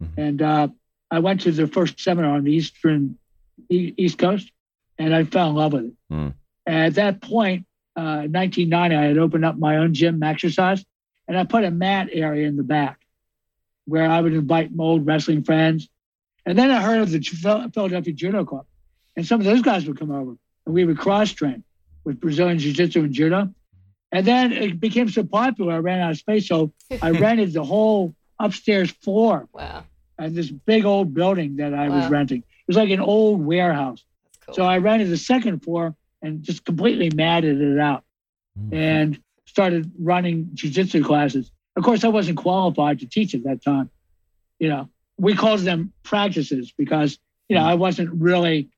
[0.01, 0.19] mm-hmm.
[0.19, 0.67] and uh,
[1.11, 3.19] I went to their first seminar on the eastern
[3.69, 4.51] East Coast,
[4.97, 5.93] and I fell in love with it.
[6.11, 6.33] Mm.
[6.65, 10.83] at that point, uh, 1990, I had opened up my own gym, Maxercise,
[11.27, 13.02] and I put a mat area in the back
[13.85, 15.89] where I would invite my old wrestling friends.
[16.45, 18.65] And then I heard of the Philadelphia Judo Club,
[19.15, 21.63] and some of those guys would come over, and we would cross train
[22.03, 23.53] with Brazilian Jiu Jitsu and Judo.
[24.11, 27.63] And then it became so popular, I ran out of space, so I rented the
[27.63, 29.47] whole upstairs floor.
[29.53, 29.85] Wow!
[30.19, 32.01] And this big old building that I wow.
[32.01, 32.39] was renting.
[32.39, 34.03] It was like an old warehouse.
[34.45, 34.55] Cool.
[34.55, 38.03] So I rented the second floor and just completely matted it out
[38.59, 38.73] mm-hmm.
[38.73, 41.51] and started running jiu-jitsu classes.
[41.75, 43.89] Of course, I wasn't qualified to teach at that time.
[44.59, 47.17] You know, we called them practices because,
[47.49, 47.63] you know.
[47.63, 48.69] I wasn't really,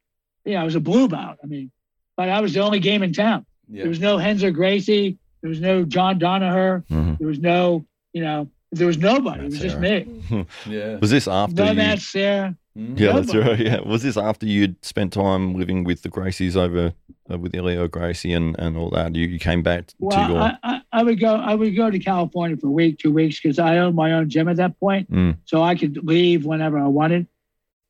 [0.45, 1.37] you know, I was a blue belt.
[1.43, 1.71] I mean,
[2.17, 3.45] but I was the only game in town.
[3.67, 3.83] Yeah.
[3.83, 5.17] There was no Renzo Gracie.
[5.41, 6.85] There was no John Danaher.
[6.87, 7.15] Mm-hmm.
[7.19, 9.41] There was no, you know, there was nobody.
[9.41, 10.45] That's it was just me.
[10.65, 10.97] yeah.
[10.97, 11.55] Was this after?
[11.55, 12.49] No, that's there.
[12.49, 12.57] Mm.
[12.75, 13.57] Yeah, that's right.
[13.57, 16.93] Yeah, was this after you'd spent time living with the Gracies over
[17.31, 19.15] uh, with Helio Gracie and, and all that?
[19.15, 20.41] You, you came back well, to your.
[20.41, 21.35] I, I, I, would go.
[21.35, 24.29] I would go to California for a week, two weeks, because I owned my own
[24.29, 25.37] gym at that point, mm.
[25.45, 27.27] so I could leave whenever I wanted.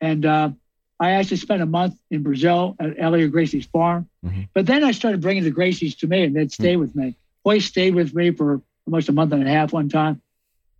[0.01, 0.51] And uh,
[0.99, 4.07] I actually spent a month in Brazil at Helio Gracie's farm.
[4.23, 4.43] Mm-hmm.
[4.53, 6.81] But then I started bringing the Gracies to me, and they'd stay mm.
[6.81, 7.17] with me.
[7.43, 10.21] Royce stayed with me for almost a month and a half one time.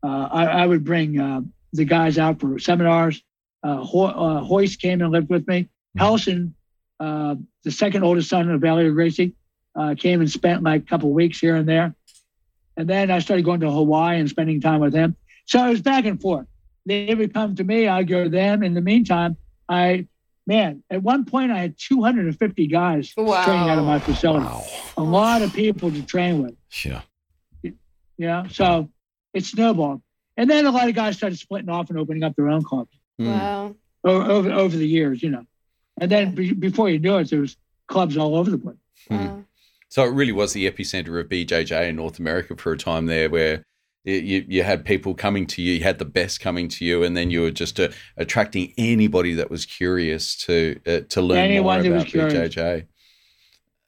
[0.03, 1.41] Uh, I, I, would bring uh,
[1.73, 3.23] the guys out for seminars
[3.66, 5.68] uh, Ho- uh, Royce came and lived with me.
[5.97, 6.53] Relson,
[7.01, 7.32] mm-hmm.
[7.32, 9.34] uh, the second oldest son of Valerie Gracie,
[9.76, 11.95] uh, came and spent like a couple weeks here and there.
[12.78, 15.16] And then I started going to Hawaii and spending time with him.
[15.45, 16.45] So I was back and forth.
[16.86, 18.61] They would come to me, I'd go to them.
[18.61, 19.38] In the meantime,
[19.68, 20.07] I,
[20.45, 23.43] man, at one point I had 250 guys wow.
[23.43, 24.45] training out of my facility.
[24.45, 24.63] Wow.
[24.97, 26.55] A lot of people to train with.
[26.84, 27.01] Yeah.
[28.18, 28.47] Yeah.
[28.49, 28.89] So
[29.34, 30.01] it snowballed.
[30.38, 32.91] And then a lot of guys started splitting off and opening up their own clubs.
[33.18, 33.28] Hmm.
[33.28, 33.76] Wow.
[34.03, 35.45] Over, over the years, you know.
[35.99, 37.57] And then be, before you knew it, there was
[37.88, 38.78] clubs all over the place.
[39.09, 39.43] Wow.
[39.89, 43.30] So it really was the epicenter of BJJ in North America for a time there,
[43.30, 43.66] where
[44.03, 47.16] you, you had people coming to you, you had the best coming to you, and
[47.16, 51.82] then you were just uh, attracting anybody that was curious to uh, to learn Anyone
[51.82, 52.86] more about BJJ.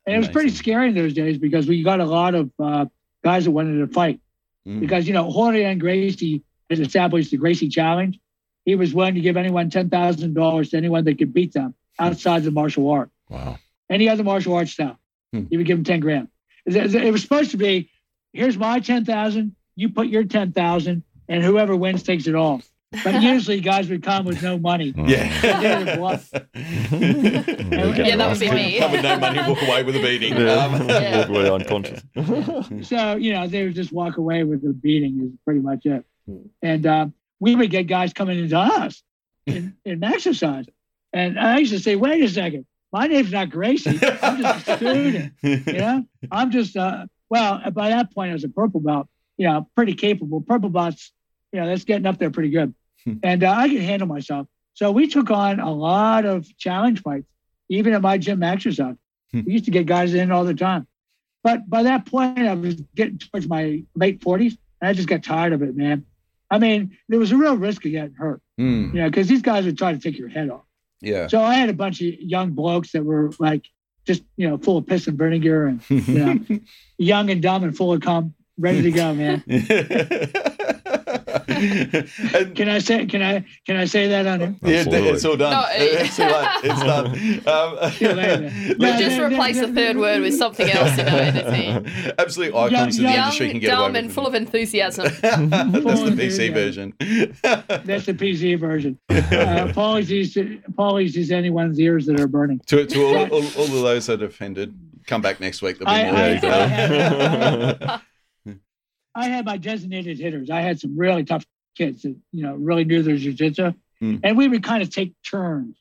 [0.07, 2.85] And it was pretty scary in those days because we got a lot of uh,
[3.23, 4.21] guys that wanted to fight.
[4.65, 4.79] Mm.
[4.79, 8.17] Because, you know, Rorion Gracie had established the Gracie Challenge,
[8.67, 11.73] he was willing to give anyone ten thousand dollars to anyone that could beat them
[11.97, 13.09] outside the martial art.
[13.29, 13.57] Wow.
[13.89, 14.99] Any other martial arts style,
[15.31, 15.45] hmm.
[15.49, 16.27] he would give him ten grand.
[16.65, 17.89] It was supposed to be,
[18.33, 22.61] here's my ten thousand, you put your ten thousand, and whoever wins takes it all.
[23.05, 24.93] But usually guys would come with no money.
[24.97, 25.31] Yeah.
[25.43, 25.85] yeah,
[28.17, 28.79] that would be me.
[28.79, 30.35] Come with no money, walk away with a beating.
[30.35, 30.55] Yeah.
[30.55, 31.19] Um, yeah.
[31.19, 32.01] Walk away unconscious.
[32.81, 36.03] so, you know, they would just walk away with a beating is pretty much it.
[36.25, 36.47] Hmm.
[36.61, 37.07] And uh,
[37.39, 39.03] we would get guys coming into us
[39.45, 40.67] in, in Maxercise.
[41.13, 43.99] And I used to say, wait a second, my name's not Gracie.
[44.21, 45.33] I'm just a student.
[45.43, 49.07] You know, I'm just, uh, well, by that point, I was a purple belt,
[49.37, 50.41] you know, pretty capable.
[50.41, 51.11] Purple belts,
[51.51, 52.73] you know, that's getting up there pretty good.
[53.03, 53.13] Hmm.
[53.23, 54.47] and uh, I can handle myself.
[54.73, 57.27] So we took on a lot of challenge fights,
[57.69, 58.97] even at my gym Maxercise.
[59.31, 59.41] Hmm.
[59.45, 60.87] we used to get guys in all the time.
[61.43, 65.23] But by that point, I was getting towards my late 40s, and I just got
[65.23, 66.05] tired of it, man.
[66.49, 68.41] I mean, there was a real risk of getting hurt.
[68.59, 68.93] Mm.
[68.93, 70.63] You know, because these guys would try to take your head off.
[71.01, 71.27] Yeah.
[71.27, 73.65] So I had a bunch of young blokes that were like
[74.05, 76.59] just you know full of piss and vinegar and you know
[76.97, 79.43] young and dumb and full of cum, ready to go, man.
[82.35, 83.05] and, can I say?
[83.05, 83.45] Can I?
[83.65, 84.55] Can I say that on it?
[84.61, 85.51] Yeah, it's all done.
[85.51, 86.47] No, it's too late.
[86.63, 87.07] It's done.
[87.47, 87.75] Um,
[88.79, 90.97] we'll just replace the third word with something else.
[90.97, 92.13] You know, anything.
[92.17, 95.05] Absolutely icons young, in the industry can get dumb away and full of enthusiasm.
[95.21, 96.93] That's the PC version.
[96.99, 98.99] That's the PC version.
[99.09, 102.59] Uh, apologies, to, apologies to anyone's ears that are burning.
[102.67, 105.79] To, to all, all, all of those that have offended, come back next week.
[105.79, 106.51] There'll be I, more.
[106.51, 108.01] I, I,
[109.17, 110.51] I had my designated hitters.
[110.51, 111.43] I had some really tough
[111.75, 114.19] kids that you know really knew their jujitsu, mm.
[114.23, 115.75] and we would kind of take turns.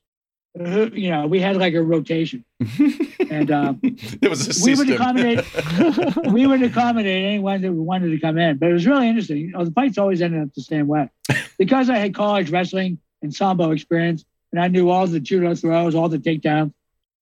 [0.59, 2.47] Uh, you know, we had like a rotation,
[3.31, 4.73] and uh, it was a system.
[4.73, 6.27] we would accommodate.
[6.33, 9.37] we would accommodate anyone that wanted to come in, but it was really interesting.
[9.37, 11.11] You know, the fights always ended up the same way
[11.59, 15.95] because I had college wrestling and sambo experience, and I knew all the judo throws,
[15.95, 16.73] all the takedowns,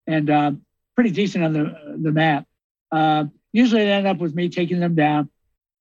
[0.07, 0.51] and uh,
[0.95, 2.45] pretty decent on the the mat.
[2.91, 5.29] Uh, usually, it ended up with me taking them down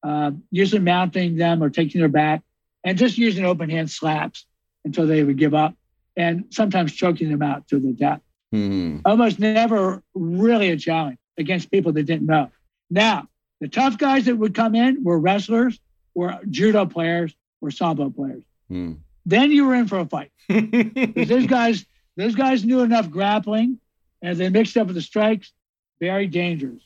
[0.03, 2.43] uh, usually mounting them or taking their back
[2.85, 4.47] and just using open hand slaps
[4.85, 5.75] until they would give up
[6.17, 8.21] and sometimes choking them out to the death.
[8.53, 8.99] Hmm.
[9.05, 12.51] Almost never really a challenge against people that didn't know.
[12.91, 13.29] Now,
[13.61, 15.79] the tough guys that would come in were wrestlers,
[16.15, 18.43] were judo players, or sambo players.
[18.69, 18.95] Hmm.
[19.27, 20.33] Then you were in for a fight.
[20.49, 21.85] those guys,
[22.17, 23.79] those guys knew enough grappling,
[24.23, 25.53] and they mixed up with the strikes.
[26.01, 26.83] Very dangerous.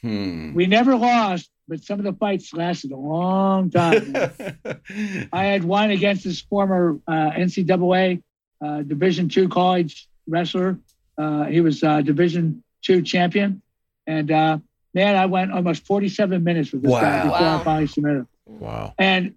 [0.00, 0.54] Hmm.
[0.54, 4.14] We never lost but some of the fights lasted a long time.
[5.32, 8.22] I had one against this former uh, NCAA
[8.60, 10.78] uh, Division two college wrestler.
[11.16, 13.62] Uh, he was uh, Division two champion,
[14.06, 14.58] and uh,
[14.92, 17.00] man, I went almost 47 minutes with this wow.
[17.00, 17.60] guy before wow.
[17.60, 18.26] I finally submitted.
[18.46, 18.94] Wow!
[18.98, 19.34] And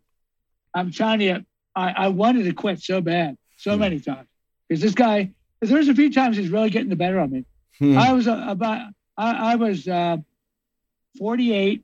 [0.73, 3.81] I'm telling you, I, I wanted to quit so bad, so hmm.
[3.81, 4.27] many times,
[4.67, 5.31] because this guy.
[5.59, 7.43] There's a few times he's really getting the better of me.
[7.79, 7.97] Hmm.
[7.97, 9.87] I was uh, about I, I was
[11.17, 11.83] 48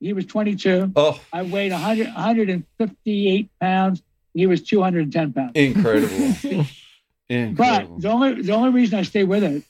[0.00, 0.92] he was 22.
[0.96, 1.20] Oh.
[1.32, 4.02] I weighed 100, 158 pounds.
[4.34, 5.52] He was 210 pounds.
[5.54, 6.14] Incredible.
[7.28, 7.94] Incredible.
[7.94, 9.62] But the only the only reason I stayed with it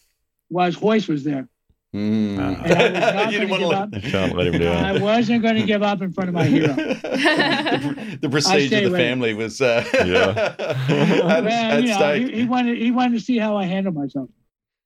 [0.51, 1.49] was Royce was there.
[1.95, 2.39] Mm.
[2.39, 4.77] I, you didn't want to let, can't let him do it.
[4.77, 6.75] I wasn't going to give up in front of my hero.
[6.75, 9.37] the, the prestige of the family it.
[9.39, 10.55] was uh, yeah.
[10.59, 13.97] at, well, at you know, he, he, wanted he wanted to see how I handled
[13.97, 14.29] myself.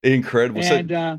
[0.05, 0.63] Incredible.
[0.63, 1.17] And so, uh,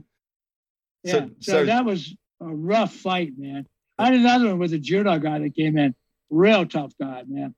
[1.04, 3.68] yeah, so, so, so that was a rough fight, man.
[3.98, 5.96] I had another one with a judo guy that came in.
[6.30, 7.54] Real tough guy, man.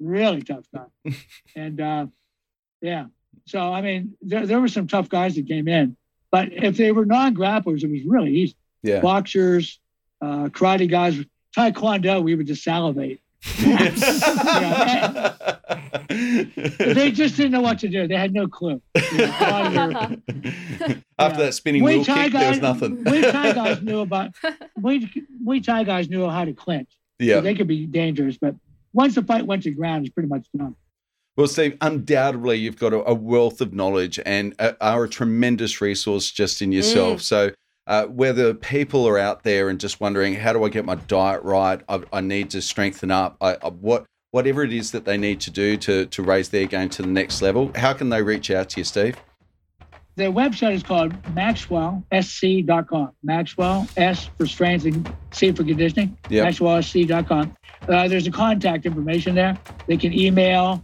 [0.00, 1.14] Really tough guy.
[1.56, 2.06] and uh,
[2.80, 3.06] yeah.
[3.46, 5.96] So, I mean, there, there were some tough guys that came in.
[6.30, 8.56] But if they were non grapplers, it was really easy.
[8.82, 9.00] Yeah.
[9.00, 9.78] Boxers,
[10.20, 11.18] uh, karate guys,
[11.56, 13.20] taekwondo, we would just salivate.
[13.58, 15.34] You know,
[16.78, 18.06] they just didn't know what to do.
[18.08, 18.80] They had no clue.
[19.12, 20.16] You know,
[21.18, 23.04] After that spinning wheel kick, guys, there was nothing.
[23.04, 24.32] Muay Thai guys knew about
[24.80, 26.90] Muay, Thai guys knew how to clinch.
[27.18, 28.54] Yeah, so they could be dangerous, but
[28.92, 30.74] once the fight went to ground, it's pretty much done.
[31.36, 35.80] Well, Steve, undoubtedly you've got a, a wealth of knowledge and a, are a tremendous
[35.80, 37.20] resource just in yourself.
[37.20, 37.22] Mm.
[37.22, 37.50] So
[37.86, 41.42] uh, whether people are out there and just wondering how do I get my diet
[41.42, 43.36] right, I, I need to strengthen up.
[43.40, 46.66] I, I, what whatever it is that they need to do to to raise their
[46.66, 47.70] game to the next level.
[47.74, 49.16] How can they reach out to you, Steve?
[50.16, 53.12] Their website is called MaxwellSC.com.
[53.22, 56.16] Maxwell S for strength and C for conditioning.
[56.30, 56.46] Yep.
[56.48, 57.56] MaxwellSC.com.
[57.86, 59.58] Uh, there's a contact information there.
[59.86, 60.82] They can email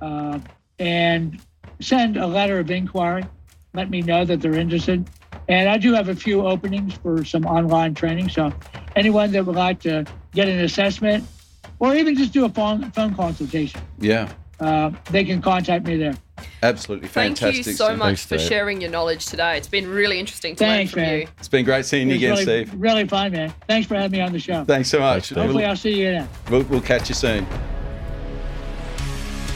[0.00, 0.38] uh,
[0.78, 1.38] and
[1.80, 3.24] send a letter of inquiry.
[3.74, 5.08] Let me know that they're interested.
[5.48, 8.28] And I do have a few openings for some online training.
[8.28, 8.52] So
[8.96, 11.26] anyone that would like to get an assessment
[11.78, 13.80] or even just do a phone, phone consultation.
[13.98, 14.32] Yeah.
[14.60, 16.14] Uh, they can contact me there.
[16.62, 17.64] Absolutely fantastic.
[17.64, 19.56] Thank you so much Thanks, for sharing your knowledge today.
[19.56, 21.20] It's been really interesting to Thanks, learn from man.
[21.22, 21.28] you.
[21.38, 22.74] It's been great seeing you again, really, Steve.
[22.76, 23.52] Really fun, man.
[23.66, 24.64] Thanks for having me on the show.
[24.64, 25.30] Thanks so much.
[25.30, 26.28] Thanks, Hopefully, I'll see you then.
[26.48, 27.46] We'll, we'll catch you soon.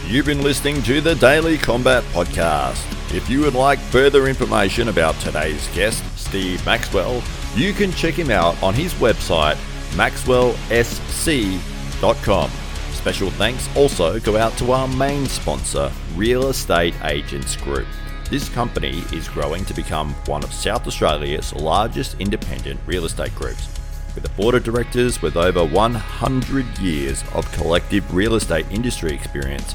[0.08, 2.95] You've been listening to the Daily Combat Podcast.
[3.16, 7.22] If you would like further information about today's guest, Steve Maxwell,
[7.54, 9.56] you can check him out on his website,
[9.96, 12.50] maxwellsc.com.
[12.92, 17.86] Special thanks also go out to our main sponsor, Real Estate Agents Group.
[18.28, 23.66] This company is growing to become one of South Australia's largest independent real estate groups.
[24.14, 29.74] With a board of directors with over 100 years of collective real estate industry experience,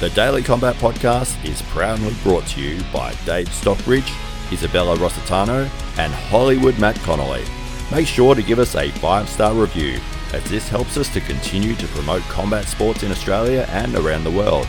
[0.00, 4.10] The Daily Combat Podcast is proudly brought to you by Dave Stockbridge,
[4.50, 5.68] Isabella Rossitano,
[5.98, 7.44] and Hollywood Matt Connolly.
[7.90, 10.00] Make sure to give us a 5 star review,
[10.32, 14.30] as this helps us to continue to promote combat sports in Australia and around the
[14.30, 14.66] world.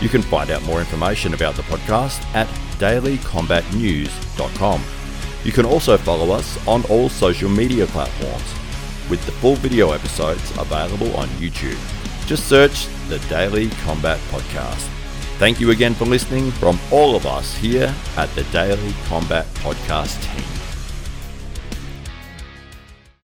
[0.00, 2.48] You can find out more information about the podcast at
[2.78, 4.82] dailycombatnews.com.
[5.44, 8.52] You can also follow us on all social media platforms,
[9.08, 11.78] with the full video episodes available on YouTube.
[12.26, 14.88] Just search the Daily Combat Podcast.
[15.38, 20.22] Thank you again for listening from all of us here at the Daily Combat Podcast
[20.22, 20.55] team.